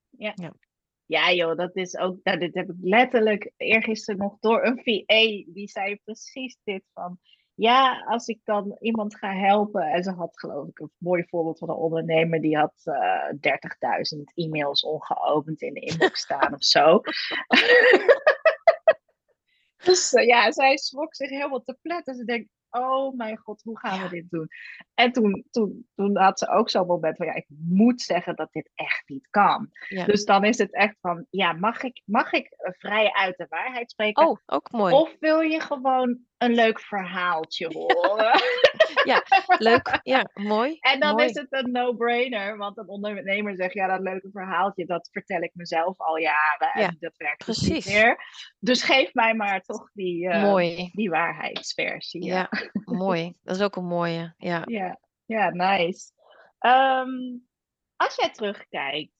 [1.05, 5.53] Ja joh, dat is ook, nou, dit heb ik letterlijk eergisteren nog door een VA,
[5.53, 7.19] die zei precies dit van,
[7.53, 11.57] ja, als ik dan iemand ga helpen, en ze had geloof ik een mooi voorbeeld
[11.57, 13.33] van een ondernemer, die had eh
[14.15, 17.01] 30.000 e-mails ongeopend in de inbox staan of zo.
[19.83, 22.15] dus eh, ja, zij schrok zich helemaal te pletten.
[22.15, 24.03] Ze denkt, oh mijn god, hoe gaan Ja.
[24.03, 24.47] we dit doen?
[24.93, 28.51] En toen, toen, toen had ze ook zo'n moment van, ja, ik moet zeggen dat
[28.51, 29.69] dit echt niet kan.
[29.87, 30.05] Ja.
[30.05, 33.45] Dus dan is het echt van, ja, mag ik, mag ik eh, vrij uit de
[33.49, 34.27] waarheid spreken?
[34.27, 34.93] Oh, ook mooi.
[34.93, 38.41] Of wil je gewoon een leuk verhaaltje horen?
[39.57, 39.99] Leuk.
[40.03, 40.77] Ja, mooi.
[40.79, 41.25] en dan mooi.
[41.25, 45.51] is het een no-brainer, want een ondernemer zegt, ja, dat leuke verhaaltje, dat vertel ik
[45.53, 47.93] mezelf al jaren en Ja, dat werkt dus niet precies.
[47.93, 48.25] meer.
[48.59, 50.89] Dus geef mij maar toch die, eh, Mooi.
[50.93, 52.23] die waarheidsversie.
[52.25, 52.49] Ja,
[52.85, 53.33] mooi.
[53.43, 54.33] Dat is ook een mooie.
[54.37, 54.61] Ja.
[54.71, 56.11] Ja, ja nice.
[56.59, 57.09] Ehm,
[57.95, 59.11] als jij terugkijkt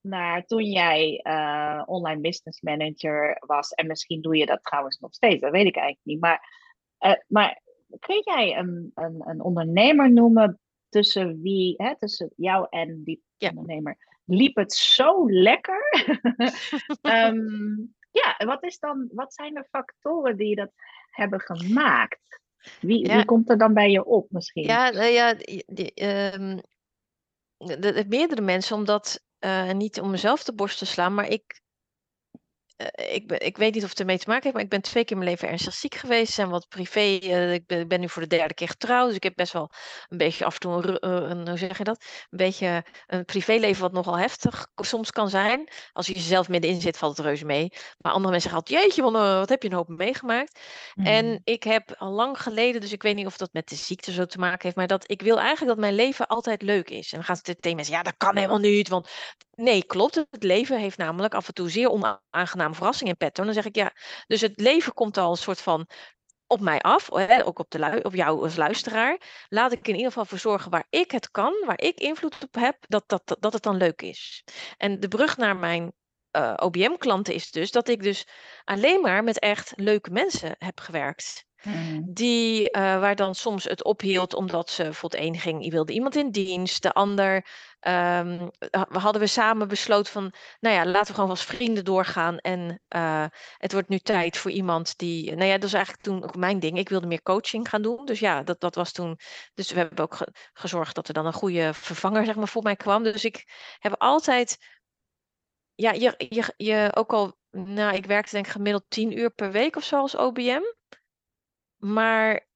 [0.00, 5.14] naar toen jij uh, online business manager was, en misschien doe je dat trouwens nog
[5.14, 6.20] steeds, dat weet ik eigenlijk niet.
[6.20, 6.52] Maar,
[7.00, 7.62] uh, maar
[7.98, 13.48] kun jij een, een, een ondernemer noemen tussen wie, hè, tussen jou en die ja.
[13.48, 15.82] ondernemer, liep het zo lekker?
[17.02, 20.70] um, ja, wat, is dan, wat zijn de factoren die dat
[21.10, 22.40] hebben gemaakt?
[22.80, 24.62] Wie, wie komt er dan bij je op misschien?
[24.64, 26.60] Ja, nou ja die, um,
[27.56, 31.60] de, de, meerdere mensen, omdat, uh, niet om mezelf de borst te slaan, maar ik
[32.78, 34.80] uh, ik, ben, ik weet niet of het ermee te maken heeft, maar ik ben
[34.80, 36.38] twee keer in mijn leven ernstig ziek geweest.
[36.38, 37.18] En wat privé.
[37.22, 39.06] Uh, ik, ben, ik, ben, nu voor de derde keer getrouwd.
[39.06, 39.70] Dus ik heb best wel
[40.08, 42.04] een beetje af en toe een, een, hoe zeg je dat?
[42.30, 45.68] Een beetje een privéleven wat nogal heftig soms kan zijn.
[45.92, 47.72] Als je jezelf middenin zit, valt het reuze mee.
[47.98, 50.60] Maar andere mensen zeggen altijd, jeetje, wat heb je een hoop meegemaakt?
[50.94, 51.06] Mm.
[51.06, 54.12] En ik heb al lang geleden, dus ik weet niet of dat met de ziekte
[54.12, 57.10] zo te maken heeft, maar dat ik wil eigenlijk dat mijn leven altijd leuk is.
[57.12, 59.08] En dan gaan ze tegen mensen, ja, dat kan helemaal niet, want
[59.58, 60.14] Nee, klopt.
[60.14, 61.88] Het leven heeft namelijk af en toe zeer
[62.68, 63.44] onaangename verrassingen in petto.
[63.44, 63.92] Dan zeg ik ja,
[64.26, 65.88] dus het leven komt al een soort van
[66.46, 67.10] op mij af,
[67.44, 69.20] ook op, de op jou als luisteraar.
[69.48, 72.54] Laat ik in ieder geval voor zorgen waar ik het kan, waar ik invloed op
[72.54, 74.44] heb, dat, dat, dat het dan leuk is.
[74.76, 75.92] En de brug naar mijn
[76.30, 78.26] eh, OBM-klanten is dus dat ik dus
[78.64, 81.47] alleen maar met echt leuke mensen heb gewerkt.
[81.62, 82.04] Mm.
[82.14, 86.30] Die, uh, waar dan soms het ophield omdat ze bijvoorbeeld één ging, wilde iemand in
[86.30, 86.82] dienst.
[86.82, 87.46] De ander
[87.80, 88.50] um,
[88.88, 92.38] hadden we samen besloten van, nou ja, laten we gewoon als vrienden doorgaan.
[92.38, 93.24] En uh,
[93.56, 96.60] het wordt nu tijd voor iemand die, nou ja, dat is eigenlijk toen ook mijn
[96.60, 96.78] ding.
[96.78, 98.06] Ik wilde meer coaching gaan doen.
[98.06, 99.18] Dus ja, dat, dat was toen.
[99.54, 102.62] Dus we hebben ook ge gezorgd dat er dan een goede vervanger, zeg maar, voor
[102.62, 103.02] mij kwam.
[103.02, 103.44] Dus ik
[103.78, 104.56] heb altijd,
[105.74, 109.52] ja, je, je, je ook al, nou, ik werkte denk ik gemiddeld tien uur per
[109.52, 110.62] week of zo als OBM.
[111.78, 112.46] Maar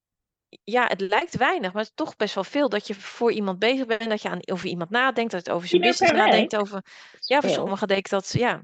[0.48, 3.58] ja, het lijkt weinig, maar het is toch best wel veel dat je voor iemand
[3.58, 6.56] bezig bent, dat je aan, over iemand nadenkt, dat het over zijn business nadenkt.
[6.56, 6.84] Over,
[7.18, 8.62] ja, voor sommigen deed ik dat, ja,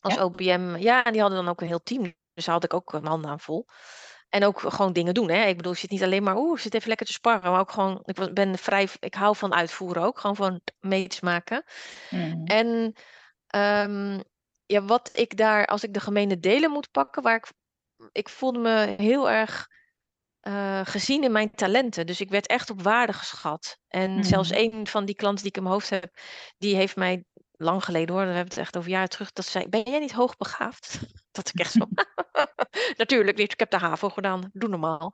[0.00, 0.24] als ja.
[0.24, 0.76] OBM.
[0.78, 2.02] Ja, en die hadden dan ook een heel team,
[2.34, 3.66] dus daar had ik ook mijn handen aan vol.
[4.28, 5.30] En ook gewoon dingen doen.
[5.30, 5.44] Hè?
[5.44, 7.50] Ik bedoel, je zit niet alleen maar, oeh, ik zit even lekker te sparren.
[7.50, 10.18] Maar ook gewoon, ik ben vrij, ik hou van uitvoeren ook.
[10.18, 11.64] Gewoon van meters maken.
[12.10, 12.44] Mm.
[12.44, 12.94] En
[13.56, 14.22] um,
[14.66, 17.52] ja, wat ik daar, als ik de gemene delen moet pakken, waar ik,
[18.12, 19.68] ik voelde me heel erg
[20.48, 22.06] uh, gezien in mijn talenten.
[22.06, 23.78] Dus ik werd echt op waarde geschat.
[23.88, 24.56] En zelfs mm.
[24.56, 26.10] een van die klanten die ik in mijn hoofd heb,
[26.58, 27.24] die heeft mij
[27.58, 30.12] lang geleden hoor, we hebben het echt over jaren terug, dat zei, ben jij niet
[30.12, 30.98] hoogbegaafd?
[31.38, 31.86] Dat ik echt zo,
[33.02, 35.12] natuurlijk niet, ik heb de HAVO gedaan, doe normaal.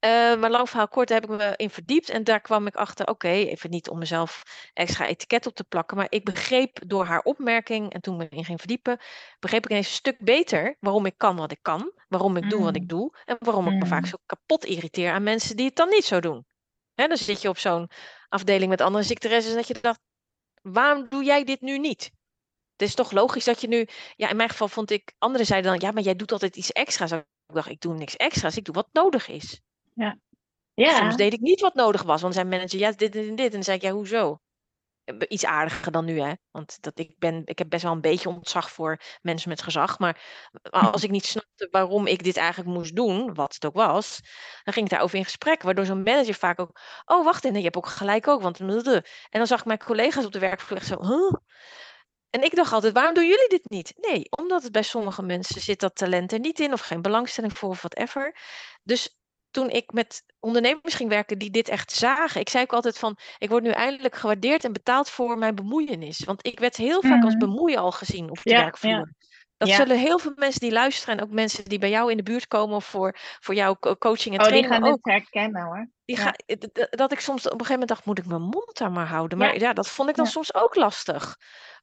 [0.00, 2.74] Uh, maar lang verhaal kort, daar heb ik me in verdiept en daar kwam ik
[2.74, 4.42] achter, oké, even niet om mezelf
[4.72, 8.36] extra etiket op te plakken, maar ik begreep door haar opmerking en toen ik me
[8.36, 8.98] in ging verdiepen,
[9.40, 12.62] begreep ik ineens een stuk beter waarom ik kan wat ik kan, waarom ik doe
[12.62, 12.88] wat ik mm.
[12.88, 14.08] doe en waarom ik me vaak mm.
[14.08, 16.46] zo kapot irriteer aan mensen die het dan niet zo doen.
[16.94, 17.90] Hè, dan zit je op zo'n
[18.28, 20.00] afdeling met andere secretaresses en dat je dacht,
[20.72, 22.02] waarom doe jij dit nu niet?
[22.72, 23.86] Het is toch logisch dat je nu,
[24.16, 26.72] ja, in mijn geval vond ik, anderen zeiden dan, ja, maar jij doet altijd iets
[26.72, 27.12] extra's.
[27.12, 29.60] Ik dacht, ik doe niks extra's, ik doe wat nodig is.
[29.94, 30.18] Ja.
[30.74, 30.96] ja.
[30.96, 33.46] Soms deed ik niet wat nodig was, want zijn manager, ja, dit en dit.
[33.46, 34.38] En dan zei ik, ja, hoezo?
[35.28, 36.32] Iets aardiger dan nu, hè?
[36.50, 39.98] Want dat ik, ben, ik heb best wel een beetje ontzag voor mensen met gezag.
[39.98, 40.20] Maar
[40.70, 44.20] als ik niet snapte waarom ik dit eigenlijk moest doen, wat het ook was,
[44.62, 45.62] dan ging ik daarover in gesprek.
[45.62, 48.42] Waardoor zo'n manager vaak ook, oh wacht even, je hebt ook gelijk ook.
[48.42, 51.32] Want, en dan zag ik mijn collega's op de werkvloer zo, huh?
[52.30, 53.92] En ik dacht altijd, waarom doen jullie dit niet?
[53.96, 57.58] Nee, omdat het bij sommige mensen zit dat talent er niet in, of geen belangstelling
[57.58, 58.36] voor, of whatever.
[58.82, 59.16] Dus
[59.54, 62.40] toen ik met ondernemers ging werken die dit echt zagen.
[62.40, 66.24] Ik zei ook altijd van, ik word nu eindelijk gewaardeerd en betaald voor mijn bemoeienis.
[66.24, 67.44] Want ik werd heel vaak als mhm.
[67.44, 69.12] bemoeien al gezien op de ja, werkvloer.
[69.56, 72.22] Dat zullen heel veel mensen die luisteren en ook mensen die bij jou in de
[72.22, 74.72] buurt komen voor, voor jouw coaching en oh, training.
[74.72, 74.98] Die gaan ook.
[75.02, 75.88] herkennen hoor.
[76.04, 76.34] Die ga,
[76.90, 79.38] dat ik soms op een gegeven moment dacht, moet ik mijn mond daar maar houden?
[79.38, 81.36] Maar ja, dat vond ik dan soms ook lastig.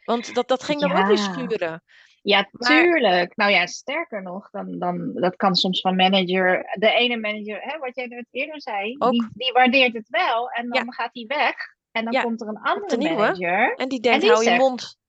[0.03, 1.83] Want dat, dat ging dan ook weer schuren.
[2.21, 3.35] Ja, tuurlijk.
[3.35, 6.75] Nou ja, sterker nog, dan, dan, dat kan soms van manager.
[6.79, 10.69] De ene manager, hè, wat jij net eerder zei, die, die, waardeert het wel en
[10.69, 11.55] dan gaat hij weg.
[11.91, 13.75] En dan komt er een andere manager.
[13.75, 14.99] En die denkt, hou je mond.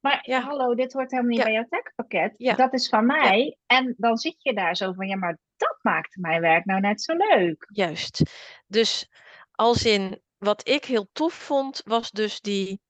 [0.00, 0.40] Maar ja.
[0.40, 2.56] hallo, dit hoort helemaal niet bij jouw techpakket.
[2.56, 3.56] Dat is van mij.
[3.66, 7.02] En dan zit je daar zo van, ja, maar dat maakt mijn werk nou net
[7.02, 7.66] zo leuk.
[7.72, 8.22] Juist.
[8.66, 9.10] Dus
[9.52, 12.80] als in, wat ik heel tof vond, was dus die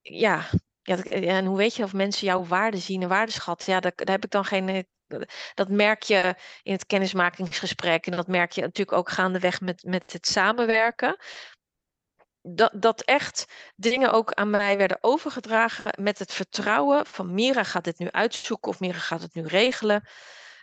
[0.00, 0.48] ja,
[0.86, 1.02] ja,
[1.36, 3.64] en hoe weet je of mensen jouw waarde zien en waardeschat?
[3.64, 4.68] Ja, daar, daar heb ik dan geen.
[4.68, 4.82] Eh,
[5.54, 8.06] dat merk je in het kennismakingsgesprek.
[8.06, 11.16] En dat merk je natuurlijk ook gaandeweg met, met het samenwerken.
[12.42, 17.84] Dat, dat echt dingen ook aan mij werden overgedragen met het vertrouwen van Mira gaat
[17.84, 20.08] dit nu uitzoeken of Mira gaat het nu regelen.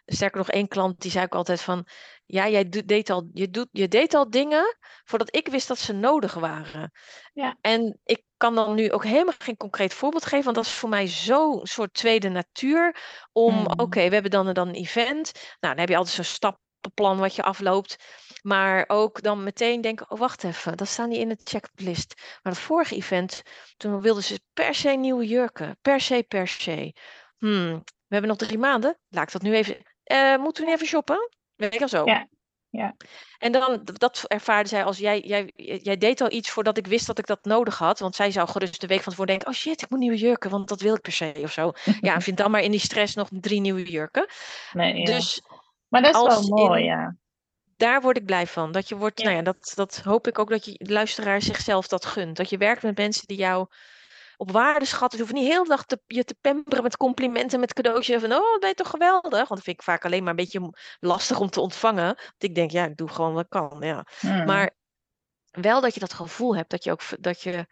[0.05, 1.87] Sterker nog, één klant die zei ook altijd van,
[2.25, 5.93] ja, jij deed al, je, doet, je deed al dingen voordat ik wist dat ze
[5.93, 6.91] nodig waren.
[7.33, 7.57] Ja.
[7.61, 10.89] En ik kan dan nu ook helemaal geen concreet voorbeeld geven, want dat is voor
[10.89, 12.95] mij zo'n soort tweede natuur.
[13.31, 13.65] Om, Mm.
[13.75, 15.31] oké, we hebben dan en dan een event.
[15.33, 17.95] Nou, dan heb je altijd zo'n stappenplan wat je afloopt.
[18.41, 22.13] Maar ook dan meteen denken, oh wacht even, dat staat niet in de checklist.
[22.41, 23.41] Maar het vorige event,
[23.77, 25.77] toen wilden ze per se nieuwe jurken.
[25.81, 26.95] Per se, per se.
[27.37, 28.99] Hmm, we hebben nog drie maanden.
[29.09, 29.92] Laat ik dat nu even...
[30.03, 31.29] eh moeten we even shoppen?
[31.55, 32.05] Weet je wel zo.
[32.05, 32.27] Ja,
[32.69, 32.95] ja.
[33.37, 37.07] En dan, dat ervaarde zij als, jij, jij, jij deed al iets voordat ik wist
[37.07, 37.99] dat ik dat nodig had.
[37.99, 40.49] Want zij zou gerust de week van tevoren denken, oh shit, ik moet nieuwe jurken,
[40.49, 41.71] want dat wil ik per se of zo.
[42.01, 44.27] Ja, vind dan maar in die stress nog drie nieuwe jurken.
[44.71, 45.05] Nee, ja.
[45.05, 45.41] Dus
[45.87, 47.15] maar dat is wel mooi, in- ja.
[47.77, 48.71] daar word ik blij van.
[48.71, 49.25] Dat je wordt, Ja.
[49.25, 52.37] nou ja, dat, dat hoop ik ook dat je luisteraar zichzelf dat gunt.
[52.37, 53.67] Dat je werkt met mensen die jou
[54.43, 55.17] op waarde schatten.
[55.17, 58.21] Je hoeft niet heel de dag te, je te pamperen met complimenten, met cadeautjes.
[58.21, 59.31] Van, oh, dat ben je toch geweldig?
[59.31, 62.05] Want dat vind ik vaak alleen maar een beetje lastig om te ontvangen.
[62.05, 63.77] Want ik denk, ja, ik doe gewoon wat ik kan.
[63.79, 64.05] Ja.
[64.21, 64.45] Mm.
[64.45, 64.75] Maar
[65.51, 67.67] wel dat je dat gevoel hebt, dat je ook, dat je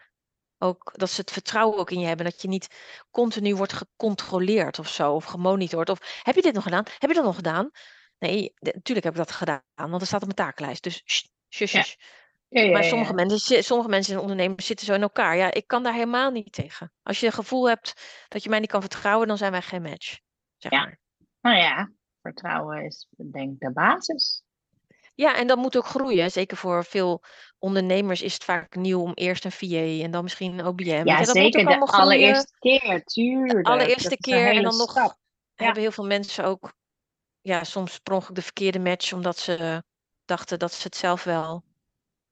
[0.57, 2.26] ook, dat ze het vertrouwen ook in je hebben.
[2.26, 2.67] Dat je niet
[3.11, 5.89] continu wordt gecontroleerd of zo, of gemonitord.
[5.89, 6.84] Of heb je dit nog gedaan?
[6.97, 7.72] Heb je dat nog gedaan?
[8.19, 10.84] Nee, natuurlijk heb ik dat gedaan, want dat staat op mijn taaklijst.
[10.84, 11.03] Dus
[11.49, 11.84] shush, Ja.
[12.51, 12.61] Shush.
[12.63, 13.25] Ja, ja, Maar sommige ja.
[13.25, 15.37] mensen, sommige mensen in ondernemers zitten zo in elkaar.
[15.37, 16.91] Ja, ik kan daar helemaal niet tegen.
[17.03, 17.93] Als je het gevoel hebt
[18.27, 20.19] dat je mij niet kan vertrouwen, dan zijn wij geen match.
[20.57, 20.79] Zeg Ja.
[20.79, 20.99] maar.
[21.41, 21.91] Nou ja,
[22.21, 24.43] vertrouwen is denk ik de basis.
[25.15, 26.31] Ja, en dat moet ook groeien.
[26.31, 27.23] Zeker voor veel
[27.59, 31.01] ondernemers is het vaak nieuw om eerst een VA en dan misschien een OBM.
[31.05, 33.67] Ja, moet zeker ook de allereerste keer, tuurlijk.
[33.67, 35.17] allereerste Dat keer en dan nog stap.
[35.55, 36.73] Hebben heel veel mensen ook
[37.41, 39.83] ja, soms per de verkeerde match, omdat ze
[40.25, 41.63] dachten dat ze het zelf wel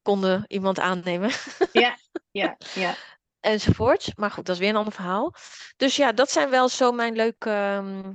[0.01, 1.31] konden iemand aannemen.
[1.71, 1.97] Ja,
[2.41, 2.95] ja, ja.
[3.39, 4.11] enzovoort.
[4.15, 5.35] Maar goed, dat is weer een ander verhaal.
[5.77, 8.11] Dus ja, dat zijn wel zo mijn leuke, ehm,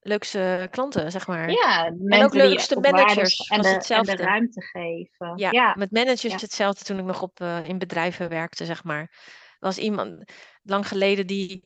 [0.00, 1.50] leukste klanten, zeg maar.
[1.50, 4.16] Ja, leukste ook waarde managers en de, en hetzelfde.
[4.16, 5.32] de ruimte geven.
[5.36, 5.74] Ja, ja.
[5.78, 6.38] met managers ja.
[6.38, 9.00] hetzelfde toen ik nog op, eh, in bedrijven werkte, zeg maar.
[9.00, 11.64] Er was iemand lang geleden die,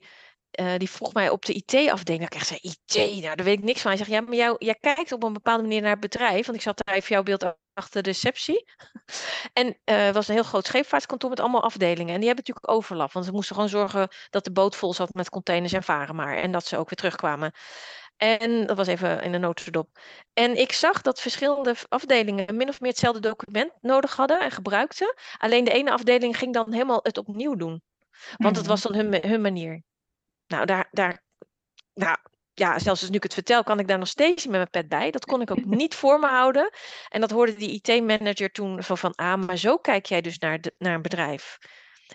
[0.51, 2.25] eh, die vroeg mij op de IT-afdeling.
[2.25, 3.91] Ik echt zei, IT, nou daar weet ik niks van.
[3.91, 6.47] Hij zegt, ja, maar jou, jij kijkt op een bepaalde manier naar het bedrijf.
[6.47, 8.65] Want ik zat daar even jouw beeld achter de receptie.
[9.53, 12.15] En het was een heel groot scheepvaartkantoor met allemaal afdelingen.
[12.15, 13.13] En die hebben natuurlijk overlap.
[13.13, 16.37] Want ze moesten gewoon zorgen dat de boot vol zat met containers en varen maar.
[16.37, 17.53] En dat ze ook weer terugkwamen.
[18.17, 19.99] En dat was even in de notendop.
[20.33, 25.15] En ik zag dat verschillende afdelingen min of meer hetzelfde document nodig hadden en gebruikten.
[25.39, 27.83] Alleen de ene afdeling ging dan helemaal het opnieuw doen.
[28.37, 28.75] Want het Mhm.
[28.75, 29.83] was dan hun, hun manier.
[30.47, 31.23] Nou, daar, daar,
[31.95, 32.17] nou,
[32.59, 34.89] ja, zelfs als nu ik het vertel, kan ik daar nog steeds met mijn pet
[34.89, 35.11] bij.
[35.11, 36.71] Dat kon ik ook niet voor me houden.
[37.09, 40.61] En dat hoorde die IT-manager toen zo van, ah, maar zo kijk jij dus naar,
[40.61, 41.59] de, naar een bedrijf.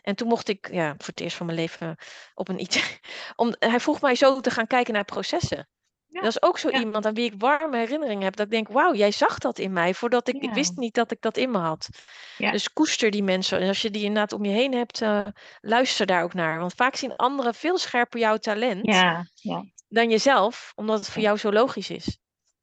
[0.02, 1.98] En toen mocht ik, ja, voor het eerst van mijn leven
[2.34, 3.00] op een IT.
[3.36, 5.68] Om, hij vroeg mij zo te gaan kijken naar processen.
[6.08, 6.80] Ja, Dat is ook zo ja.
[6.80, 8.36] iemand aan wie ik warme herinneringen heb.
[8.36, 9.94] Dat ik denk, wauw, jij zag dat in mij.
[9.94, 11.89] Voordat ik, ik wist niet dat ik dat in me had.
[12.38, 13.60] Dus koester die mensen.
[13.60, 15.22] En als je die inderdaad om je heen hebt, eh,
[15.62, 16.60] luister daar ook naar.
[16.60, 19.64] Want vaak zien anderen veel scherper jouw talent Ja, ja,
[19.94, 20.72] dan jezelf.
[20.76, 22.20] Omdat het voor jou zo logisch is.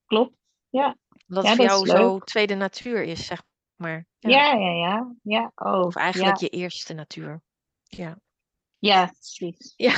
[0.06, 0.36] klopt.
[0.68, 0.96] Ja,
[1.28, 3.42] Omdat Ja, het voor jou zo tweede natuur is, zeg
[3.76, 4.06] maar.
[4.18, 4.30] Ja.
[4.30, 5.14] ja, ja, ja.
[5.22, 5.52] ja.
[5.54, 7.42] Oh, Of eigenlijk je eerste natuur.
[7.82, 8.18] Ja.
[8.78, 9.74] Ja, precies.
[9.76, 9.92] Ja.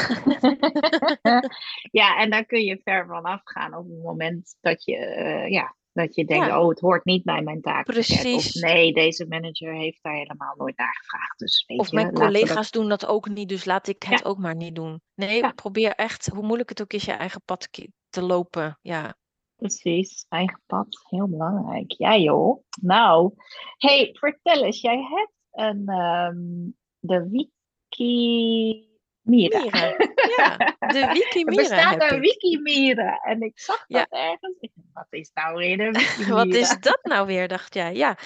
[2.01, 5.77] ja, en daar kun je ver van afgaan op het moment dat je, eh, ja,
[5.93, 6.61] dat je denkt, Ja.
[6.63, 7.65] oh, het hoort niet bij mijn.
[7.65, 8.55] Of Precies.
[8.55, 11.39] nee, deze manager heeft daar helemaal nooit naar gevraagd.
[11.39, 14.19] Dus weet Of je, mijn dat- collega's doen dat ook niet, dus laat ik het
[14.19, 14.25] Ja.
[14.29, 15.01] ook maar niet doen.
[15.15, 15.53] Nee, Ja.
[15.53, 17.69] probeer echt, hoe moeilijk het ook is, je eigen pad
[18.09, 18.79] te lopen.
[18.83, 19.15] Ja.
[19.57, 21.93] Precies, eigen pad, heel belangrijk.
[21.99, 22.65] Ja joh.
[22.81, 23.33] Nou,
[23.77, 28.89] hey, vertel eens, jij hebt een, ehm, de Wiki
[29.23, 29.59] Mira.
[29.61, 29.95] Mira.
[30.37, 32.21] Ja, de Wiki Er Mira bestaat een ik.
[32.23, 33.99] Wiki Mira en ik zag Ja.
[33.99, 34.57] dat ergens.
[34.93, 37.95] Wat is nou weer een Wat is dat nou weer, dacht jij?
[37.95, 38.19] Ja,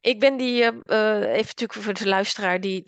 [0.00, 2.82] ik ben die, eh, eh, even natuurlijk voor de luisteraar, die,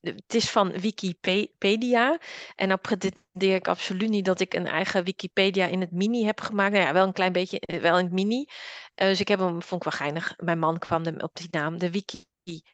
[0.00, 2.18] het is van Wikipedia.
[2.54, 6.40] En dan pretendeer ik absoluut niet dat ik een eigen Wikipedia in het mini heb
[6.40, 6.72] gemaakt.
[6.72, 8.46] Nou ja, wel een klein beetje, eh, wel in het mini.
[8.94, 10.34] Dus ik heb hem, vond ik wel geinig.
[10.36, 12.24] Mijn man kwam er op die naam, de Wiki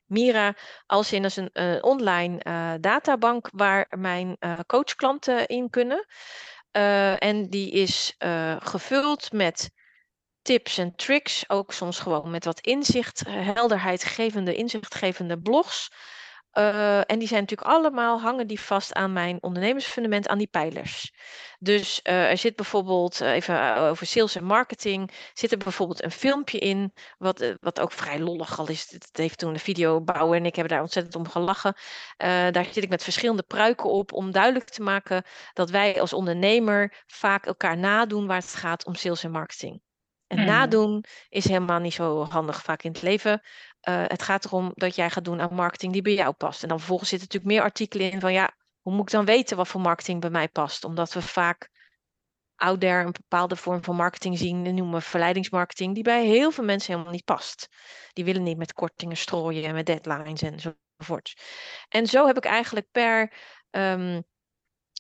[0.07, 0.55] Mira,
[0.87, 6.07] als in als een eh, online eh, databank waar mijn eh, coachklanten in kunnen.
[7.19, 8.15] En die is
[8.59, 9.71] gevuld met
[10.43, 15.91] tips en tricks, ook soms gewoon met wat inzicht, helderheid gevende, inzichtgevende blogs
[16.59, 21.15] Uh, en die zijn natuurlijk allemaal, hangen die vast aan mijn ondernemersfundament, aan die pijlers.
[21.59, 26.11] Dus uh, er zit bijvoorbeeld, uh, even over sales en marketing, zit er bijvoorbeeld een
[26.11, 28.91] filmpje in, wat, wat ook vrij lollig al is.
[28.91, 31.75] Het heeft toen een video bouwen en ik heb daar ontzettend om gelachen.
[32.51, 37.03] daar zit ik met verschillende pruiken op om duidelijk te maken dat wij als ondernemer
[37.07, 39.83] vaak elkaar nadoen waar het gaat om sales en marketing.
[40.27, 40.47] En Mhm.
[40.47, 43.43] nadoen is helemaal niet zo handig vaak in het leven.
[43.89, 46.63] Uh, het gaat erom dat jij gaat doen aan marketing die bij jou past.
[46.63, 49.57] En dan vervolgens zitten natuurlijk meer artikelen in van ja, hoe moet ik dan weten
[49.57, 50.85] wat voor marketing bij mij past?
[50.85, 51.71] Omdat we vaak
[52.57, 56.65] out there een bepaalde vorm van marketing zien, en noemen verleidingsmarketing, die bij heel veel
[56.65, 57.69] mensen helemaal niet past.
[58.13, 61.43] Die willen niet met kortingen strooien en met deadlines enzovoort.
[61.89, 63.33] En zo heb ik eigenlijk per,
[63.71, 64.25] um,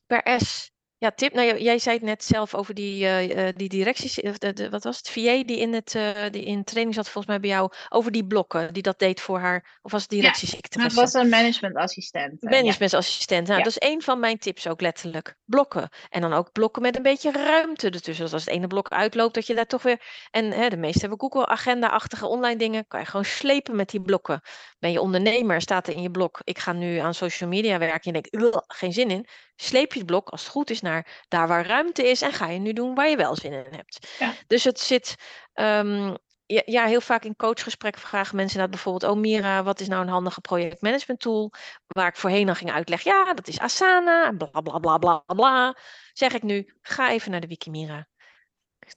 [0.07, 0.71] per S
[1.05, 1.33] ja, tip.
[1.33, 4.21] Nou, jij- zei het net zelf over die, eh, eh, die directies.
[4.21, 5.09] of De, de, wat was het?
[5.11, 7.73] VA die in, het, eh, die in training zat, volgens mij bij jou.
[7.89, 8.73] Over die blokken.
[8.73, 9.79] Die dat deed voor haar.
[9.83, 11.01] Of was het Dat directiesecretaresse?
[11.01, 12.33] was een managementassistent.
[12.45, 12.57] eh, ja.
[12.61, 13.47] Managementassistent.
[13.47, 13.65] Nou, Ja.
[13.65, 15.35] dat is één van mijn tips ook letterlijk.
[15.45, 15.89] Blokken.
[16.11, 18.25] En dan ook blokken met een beetje ruimte ertussen.
[18.25, 20.01] Dus als het ene blok uitloopt, dat je daar toch weer...
[20.31, 22.87] En hè, de meeste hebben Google Agenda-achtige online dingen.
[22.87, 24.41] Kan je gewoon slepen met die blokken.
[24.79, 26.41] Ben je ondernemer, staat er in je blok.
[26.45, 28.13] Ik ga nu aan social media werken.
[28.13, 29.27] En je denkt, "Ugh, geen zin in.
[29.57, 32.23] Sleep je het blok, als het goed is, naar daar waar ruimte is.
[32.23, 34.15] En ga je nu doen waar je wel zin in hebt.
[34.19, 34.33] Ja.
[34.47, 35.15] Dus het zit...
[35.53, 36.15] ehm,
[36.47, 39.13] ja, ja, heel vaak in coachgesprekken vragen mensen dat bijvoorbeeld...
[39.13, 41.53] Oh Mira, wat is nou een handige projectmanagement tool?
[41.87, 43.11] Waar ik voorheen dan ging uitleggen...
[43.13, 45.77] Ja, dat is Asana, bla bla bla bla bla.
[46.13, 48.09] Zeg ik nu, ga even naar de Wikimira.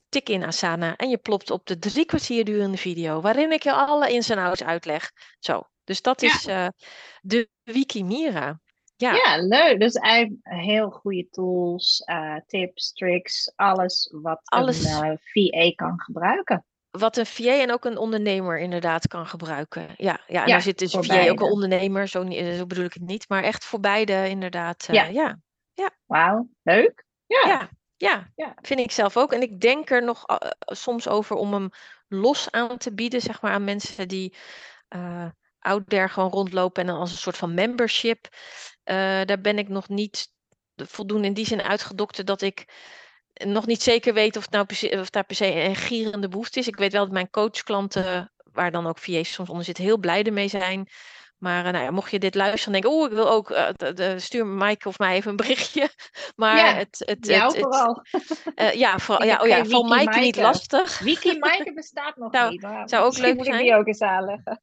[0.08, 3.20] Tik in Asana en je plopt op de drie kwartier durende video...
[3.20, 5.10] waarin ik je alle ins en outs uitleg.
[5.38, 6.28] Zo, dus dat Ja.
[6.28, 6.66] is eh,
[7.20, 8.60] de Wikimira.
[9.00, 9.80] Ja, Ja, leuk.
[9.80, 14.84] Dus eigenlijk heel goede tools, eh, tips, tricks, alles wat Alles.
[14.84, 16.64] een eh, VA kan gebruiken.
[16.90, 19.82] wat een VA en ook een ondernemer inderdaad kan gebruiken.
[19.96, 22.66] Ja, ja en Ja, daar zit dus voor VA ook een ondernemer, zo, niet- zo
[22.66, 23.28] bedoel ik het niet.
[23.28, 24.86] Maar echt voor beide inderdaad.
[24.88, 25.38] eh, Ja.
[25.74, 25.90] ja.
[26.06, 27.04] Wauw, leuk.
[27.26, 28.54] Ja, Ja, ja, Ja.
[28.62, 29.32] vind ik zelf ook.
[29.32, 31.68] En ik denk er nog eh, soms over om hem
[32.08, 34.34] los aan te bieden, zeg maar, aan mensen die
[34.88, 35.26] eh
[35.68, 38.26] out there gewoon rondlopen en dan als een soort van membership.
[38.84, 40.28] Eh, daar ben ik nog niet
[40.76, 42.64] voldoende in die zin uitgedokterd dat ik
[43.44, 44.66] nog niet zeker weet of, het nou
[45.00, 46.66] of daar per se een gierende behoefte is.
[46.68, 50.22] Ik weet wel dat mijn coachklanten, waar dan ook VA's soms onder zitten, heel blij
[50.22, 50.88] ermee zijn.
[51.38, 53.68] Maar eh, nou ja, mocht je dit luisteren en denken, oh, ik wil ook, eh,
[53.76, 55.88] de- de- stuur Mike of mij even een berichtje.
[56.36, 58.02] Maar Ja, het, het, jou het, het- vooral.
[58.72, 60.98] ja, vooral, Ik ja, oh ja, val Mike niet lastig.
[60.98, 62.66] Wiki Maaike bestaat nog Zou- niet.
[62.84, 63.64] Zou ook leuk moet ik zijn.
[63.64, 64.62] die ook eens aanleggen.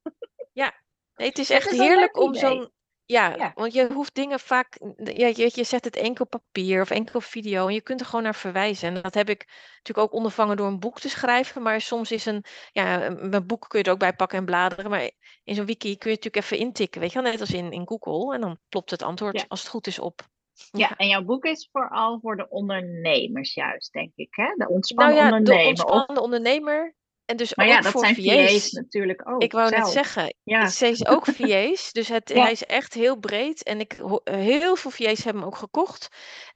[1.16, 2.74] Nee, het is Het echt is heerlijk om zo'n.
[3.08, 3.52] Ja, Ja.
[3.56, 4.80] want je hoeft dingen vaak.
[4.96, 8.24] Ja, je, je zet het enkel papier of enkel video en je kunt er gewoon
[8.24, 8.96] naar verwijzen.
[8.96, 9.46] En dat heb ik
[9.78, 11.62] natuurlijk ook ondervangen door een boek te schrijven.
[11.62, 12.44] Maar soms is een.
[12.72, 14.90] Ja, een boek kun je er ook bij pakken en bladeren.
[14.90, 15.12] Maar
[15.44, 17.02] in zo'n wiki kun je natuurlijk even intikken.
[17.02, 18.34] Weet je wel, net als in, in Google.
[18.36, 19.46] En dan plopt het antwoord Ja.
[19.48, 20.22] als het goed is op.
[20.72, 24.28] Ja, en jouw boek is vooral voor de ondernemers juist, denk ik.
[24.32, 24.46] Hè?
[24.46, 25.64] De Nou ontspannen ja, de ondernemer.
[25.72, 26.96] Of, ontspannen ondernemer.
[27.26, 28.52] En dus maar ook ja, dat voor zijn VA's.
[28.52, 29.42] VA's natuurlijk ook.
[29.42, 32.42] Ik wou net zeggen, Ja, Ze is ook VA's, dus het, Ja.
[32.42, 33.64] hij is echt heel breed.
[33.64, 36.08] En ik, eh, heel veel VA's hebben hem ook gekocht.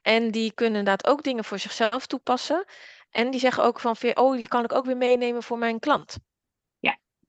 [0.02, 2.66] En die kunnen inderdaad ook dingen voor zichzelf toepassen.
[3.10, 5.80] En die zeggen ook van, "Veer, oh, die kan ik ook weer meenemen voor mijn
[5.80, 6.18] klant.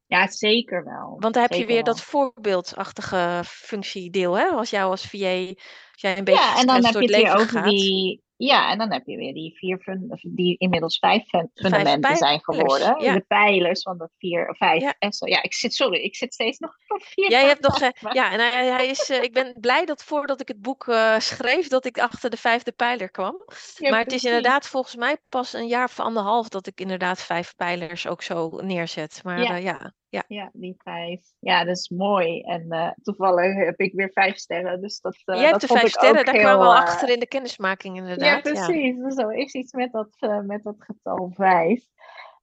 [0.07, 1.17] ja, zeker wel.
[1.19, 1.85] Want daar heb je weer wel.
[1.85, 4.45] dat voorbeeldachtige functiedeel, hè?
[4.45, 5.47] Als jou als VA,
[5.93, 7.65] als jij een beetje Ja, en dan heb je weer gaat.
[7.65, 8.23] die.
[8.47, 11.75] Ja, en dan heb je weer die vier, fun- of die inmiddels vijf fun- Vijf
[11.75, 13.03] fundamenten zijn geworden.
[13.03, 13.15] ja.
[13.15, 14.83] De pijlers van de vier, of vijf.
[14.83, 14.95] Ja.
[14.99, 15.27] en zo.
[15.27, 17.31] Ja, ik zit, sorry, ik zit steeds nog op vier.
[17.31, 20.41] Jij hebt nog, eh, ja, en hij, hij is, eh, ik ben blij dat voordat
[20.41, 23.45] ik het boek eh, schreef, dat ik achter de vijfde pijler kwam.
[23.77, 27.23] Ja, maar het is inderdaad volgens mij pas een jaar of anderhalf dat ik inderdaad
[27.23, 29.21] vijf pijlers ook zo neerzet.
[29.25, 30.25] Maar ja, ja.
[30.29, 31.21] Ja, die vijf.
[31.39, 32.41] Ja, dat is mooi.
[32.41, 34.81] En eh, toevallig heb ik weer vijf sterren.
[34.81, 36.75] Dus dat, eh, Jij hebt dat de vond vijf sterren, daar heel, kwamen we al
[36.75, 38.45] eh, achter in de kennismaking inderdaad.
[38.45, 38.97] Ja, precies.
[38.97, 41.85] Dus Zo is iets met dat, met dat getal vijf.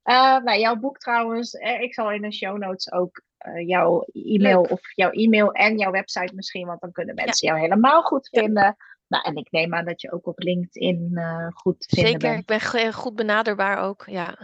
[0.02, 3.22] Nou, jouw boek trouwens, eh, ik zal in de show notes ook
[3.66, 4.70] jouw e-mail Leuk.
[4.70, 8.76] of jouw e-mail en jouw website misschien, want dan kunnen mensen jou helemaal goed vinden.
[9.08, 12.38] Nou, en ik neem aan dat je ook op LinkedIn eh, goed te Zeker, bent.
[12.38, 14.04] ik ben goed benaderbaar ook.
[14.06, 14.38] Ja,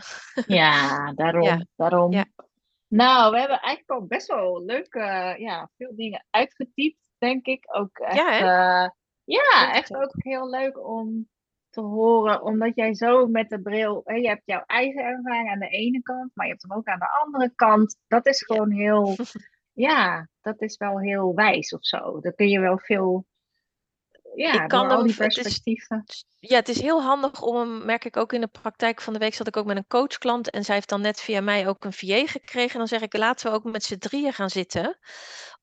[0.47, 1.43] Ja, daarom.
[1.43, 2.13] Ja, daarom.
[2.13, 2.25] ja.
[2.95, 7.65] Nou, we hebben eigenlijk al best wel leuke, eh, ja, veel dingen uitgetypt, denk ik.
[7.67, 8.91] Ook echt, Ja, eh,
[9.25, 11.29] ja, echt ik ook heel leuk om
[11.71, 15.59] te horen, omdat jij zo met de bril, hè, je hebt jouw eigen ervaring aan
[15.59, 17.97] de ene kant, maar je hebt hem ook aan de andere kant.
[18.07, 19.17] Dat is gewoon heel,
[19.89, 22.21] ja, dat is wel heel wijs of zo.
[22.21, 23.27] Dan kun je wel veel,
[24.35, 26.05] ja, Ik kan door al hem, die het is, perspectieven.
[26.39, 29.19] ja, het is heel handig om hem, merk ik ook in de praktijk van de
[29.19, 31.85] week, zat ik ook met een coachklant en zij heeft dan net via mij ook
[31.85, 32.73] een VA gekregen.
[32.73, 34.99] En dan zeg ik, laten we ook met z'n drieën gaan zitten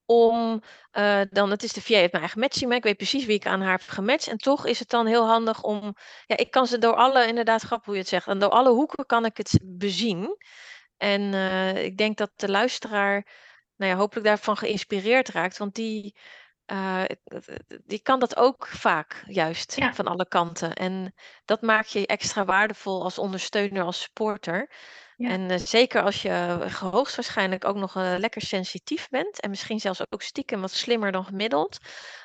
[0.04, 0.62] om
[0.92, 3.36] uh, dan, het is de VA uit mijn eigen matching, maar ik weet precies wie
[3.36, 4.28] ik aan haar heb gematcht.
[4.28, 5.94] En toch is het dan heel handig om,
[6.26, 8.70] ja, ik kan ze door alle, inderdaad grappig hoe je het zegt, en door alle
[8.70, 10.36] hoeken kan ik het bezien.
[10.96, 13.26] En uh, ik denk dat de luisteraar,
[13.76, 16.16] nou ja, hopelijk daarvan geïnspireerd raakt, want die,
[16.66, 17.02] uh,
[17.84, 19.94] die kan dat ook vaak juist Ja.
[19.94, 20.74] van alle kanten.
[20.74, 24.70] En dat maakt je extra waardevol als ondersteuner, als supporter.
[25.16, 25.28] Ja.
[25.28, 30.00] En uh, zeker als je hoogstwaarschijnlijk ook nog uh, lekker sensitief bent en misschien zelfs
[30.10, 31.78] ook stiekem wat slimmer dan gemiddeld.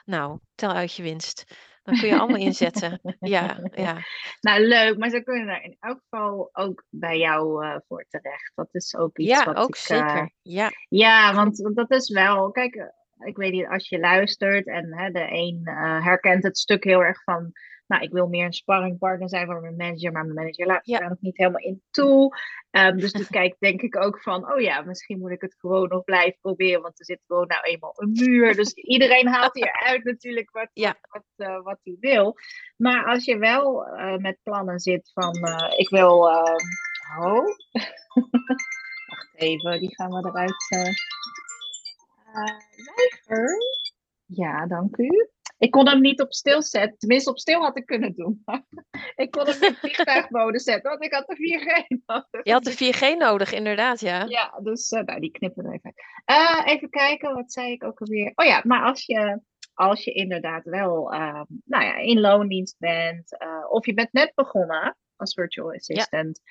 [0.05, 1.45] Nou, tel uit je winst.
[1.83, 2.99] Dan kun je allemaal inzetten.
[3.19, 3.97] Ja, ja.
[4.41, 4.97] Nou, leuk.
[4.97, 8.51] Maar ze kunnen daar in elk geval ook bij jou uh, voor terecht.
[8.55, 9.75] Dat is ook iets Ja, wat ook ik...
[9.75, 10.31] zeker.
[10.41, 12.51] Ja, Ja, want, want dat is wel...
[12.51, 12.85] Kijk, eh,
[13.19, 17.03] ik weet niet, als je luistert en hè, de een eh, herkent het stuk heel
[17.03, 17.51] erg van...
[17.87, 20.99] Nou, ik wil meer een sparringpartner zijn voor mijn manager, maar mijn manager laat Ja.
[20.99, 22.37] daar nog niet helemaal in toe.
[22.69, 25.87] Ehm, dus die kijkt denk ik ook van, oh ja, misschien moet ik het gewoon
[25.87, 28.55] nog blijven proberen, want er zit gewoon nou eenmaal een muur.
[28.55, 30.95] Dus iedereen haalt hieruit natuurlijk wat, Ja.
[31.01, 32.35] wat, eh, wat hij wil.
[32.77, 35.35] Maar als je wel eh, met plannen zit van,
[35.77, 36.17] ik wil,
[37.19, 37.45] oh,
[39.07, 40.55] wacht even, die gaan we eruit.
[42.97, 43.45] Eh eh.
[44.25, 45.29] Ja, dank u.
[45.57, 46.97] Ik kon hem niet op stil zetten.
[46.97, 48.43] Tenminste, op stil had ik kunnen doen.
[49.15, 52.45] ik kon hem niet op vliegtuigmode zetten, want ik had de 4G nodig.
[52.45, 54.25] je had de 4G nodig, inderdaad, ja.
[54.25, 55.93] Ja, dus uh, nou, die knippen we even.
[56.31, 58.31] Uh, even kijken, wat zei ik ook alweer?
[58.35, 59.41] Oh ja, maar als je,
[59.73, 63.37] als je inderdaad wel uh, nou ja, in loondienst bent,
[63.69, 66.41] of je bent net begonnen als virtual assistant.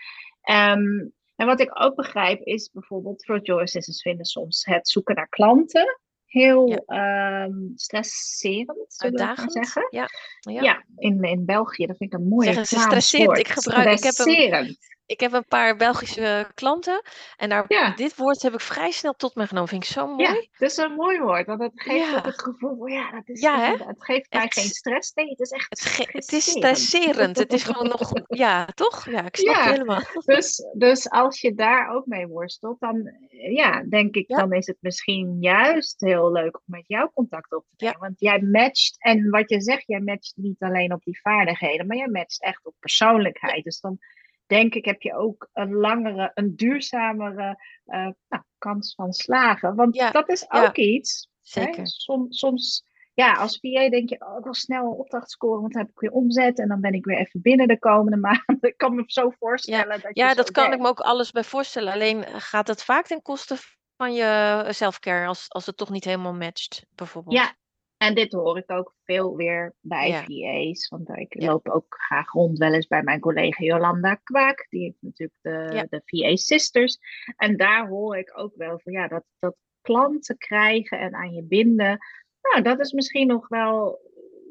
[0.40, 0.72] Ja.
[0.72, 5.28] Um, en wat ik ook begrijp is bijvoorbeeld virtual assistants vinden soms het zoeken naar
[5.28, 6.00] klanten
[6.40, 7.44] heel ja.
[7.44, 9.86] um, stresserend, Uitdagend, zeggen.
[9.90, 10.08] Ja.
[10.40, 10.62] Ja.
[10.62, 13.38] ja, in, in België, dat vind ik een mooie Zeggen ze stresserend.
[13.38, 14.76] Ik gebruik, ik heb een,
[15.06, 17.02] ik heb een paar Belgische klanten
[17.36, 17.94] en daar, ja.
[17.94, 19.68] dit woord heb ik vrij snel tot me genomen.
[19.68, 20.22] Vind ik zo mooi.
[20.22, 23.40] Ja, dat is een mooi woord, want het geeft ook het gevoel, ja, dat is,
[23.40, 23.84] ja, hè?
[23.84, 25.12] het geeft mij het, geen stress.
[25.12, 27.38] Nee, het is echt het, ge- het is stresserend.
[27.38, 29.10] het is gewoon nog, ja, toch?
[29.10, 30.02] Ja, ik snap ja, je helemaal.
[30.24, 34.76] Dus, dus als je daar ook mee worstelt, dan ja, denk ik, dan is het
[34.80, 38.00] misschien juist heel leuk om met jou contact op te nemen.
[38.00, 41.96] Want jij matcht, en wat je zegt, jij matcht niet alleen op die vaardigheden, maar
[41.96, 43.64] jij matcht echt op persoonlijkheid.
[43.64, 43.98] Dus dan
[44.46, 49.74] denk ik, heb je ook een langere, een duurzamere uh, nou, kans van slagen.
[49.74, 51.28] Want ja, dat is ook ja, iets.
[51.40, 51.76] Zeker.
[51.76, 51.86] Hè?
[51.86, 52.84] Som, soms,
[53.14, 55.90] ja, als VA denk je, oh, ik wil snel een opdracht scoren, want dan heb
[55.90, 58.58] ik weer omzet en dan ben ik weer even binnen de komende maanden.
[58.60, 59.94] Ik kan me zo voorstellen.
[59.94, 60.76] Ja, dat, ja, dat kan denkt.
[60.76, 61.92] ik me ook alles bij voorstellen.
[61.92, 63.56] Alleen gaat het vaak ten koste
[63.96, 67.36] van je selfcare als, als het toch niet helemaal matcht, bijvoorbeeld.
[67.36, 67.56] Ja,
[67.96, 70.24] en dit hoor ik ook veel weer bij Ja.
[70.24, 70.88] VA's.
[70.88, 71.46] Want ik Ja.
[71.46, 74.66] loop ook graag rond wel eens bij mijn collega Jolanda Kwaak.
[74.70, 75.86] Die heeft natuurlijk de, Ja.
[75.88, 76.98] de VA Sisters.
[77.36, 81.42] En daar hoor ik ook wel van ja, dat, dat klanten krijgen en aan je
[81.42, 81.98] binden.
[82.42, 84.00] Nou, dat is misschien nog wel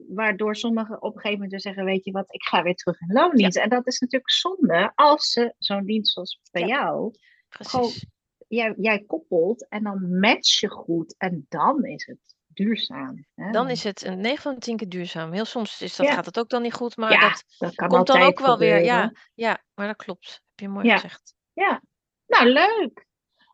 [0.07, 3.13] waardoor sommigen op een gegeven moment zeggen, weet je wat, ik ga weer terug in
[3.13, 3.57] loondienst.
[3.57, 7.13] En dat is natuurlijk zonde als ze zo'n dienst zoals bij jou,
[7.49, 8.05] Precies.
[8.47, 11.15] jij, jij koppelt en dan match je goed.
[11.17, 13.25] En dan is het duurzaam.
[13.35, 13.51] Hè?
[13.51, 15.31] Dan is het een 9 van de 10 keer duurzaam.
[15.31, 16.13] Heel soms is dat, Ja.
[16.13, 18.57] gaat het ook dan niet goed, maar ja, dat dat kan komt dan ook wel
[18.57, 18.83] weer.
[18.83, 20.27] Ja, ja, maar dat klopt.
[20.27, 20.93] Heb je mooi Ja.
[20.93, 21.35] gezegd.
[21.53, 21.81] Ja,
[22.27, 23.05] nou leuk.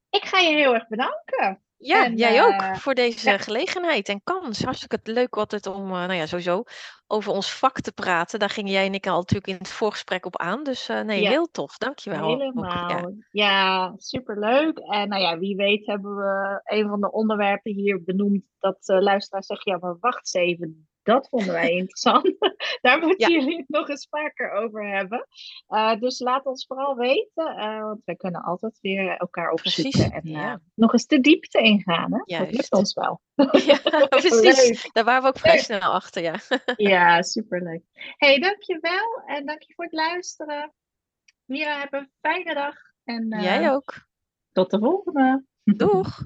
[0.10, 1.64] Ik ga je heel erg bedanken.
[1.82, 3.38] Ja, En, jij eh, ook voor deze ja.
[3.38, 4.64] gelegenheid en kans.
[4.64, 6.64] Hartstikke leuk altijd om, eh, nou ja, sowieso
[7.08, 8.40] over ons vak te praten.
[8.40, 10.64] Daar gingen jij en ik al natuurlijk in het voorgesprek op aan.
[10.64, 11.30] Dus eh, nee, Ja.
[11.30, 11.78] heel tof.
[11.78, 12.28] Dankjewel.
[12.28, 12.90] Helemaal.
[12.90, 13.12] Ja.
[13.32, 13.94] Ja.
[13.98, 14.78] superleuk.
[14.78, 19.46] En nou ja, wie weet hebben we een van de onderwerpen hier benoemd dat luisteraars
[19.46, 20.90] zeggen, ja, maar wacht eens even.
[21.04, 22.36] Dat vonden wij interessant.
[22.82, 23.40] Daar moeten Ja.
[23.40, 25.28] jullie het nog eens vaker over hebben.
[25.70, 30.10] Uh, dus laat ons vooral weten, uh, want wij kunnen altijd weer elkaar opzoeken Precies,
[30.12, 30.60] en uh, ja.
[30.76, 32.14] nog eens de diepte ingaan.
[32.14, 32.38] Hè?
[32.38, 33.22] Dat lukt ons wel.
[33.66, 34.68] Ja, precies.
[34.70, 34.90] Leuk.
[34.94, 36.36] Daar waren we ook vrij snel achter, ja.
[36.76, 37.84] Ja, superleuk.
[38.18, 40.74] hey, dankjewel en dank je voor het luisteren.
[41.46, 44.06] Mira, heb een fijne dag en Jij ook.
[44.52, 45.46] tot de volgende.
[45.64, 46.24] Doeg.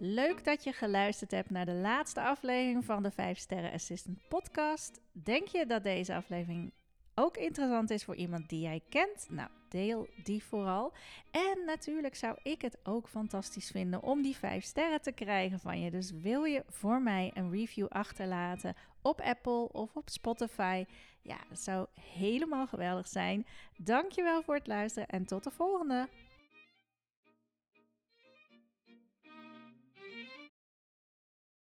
[0.00, 5.00] Leuk dat je geluisterd hebt naar de laatste aflevering van de 5 Sterren Assistant podcast.
[5.12, 6.72] Denk je dat deze aflevering
[7.14, 9.26] ook interessant is voor iemand die jij kent?
[9.30, 10.92] Nou, deel die vooral.
[11.30, 15.80] En natuurlijk zou ik het ook fantastisch vinden om die 5 sterren te krijgen van
[15.80, 15.90] je.
[15.90, 20.84] Dus wil je voor mij een review achterlaten op Apple of op Spotify?
[21.22, 23.46] Ja, dat zou helemaal geweldig zijn.
[23.76, 26.08] Dankjewel voor het luisteren en tot de volgende.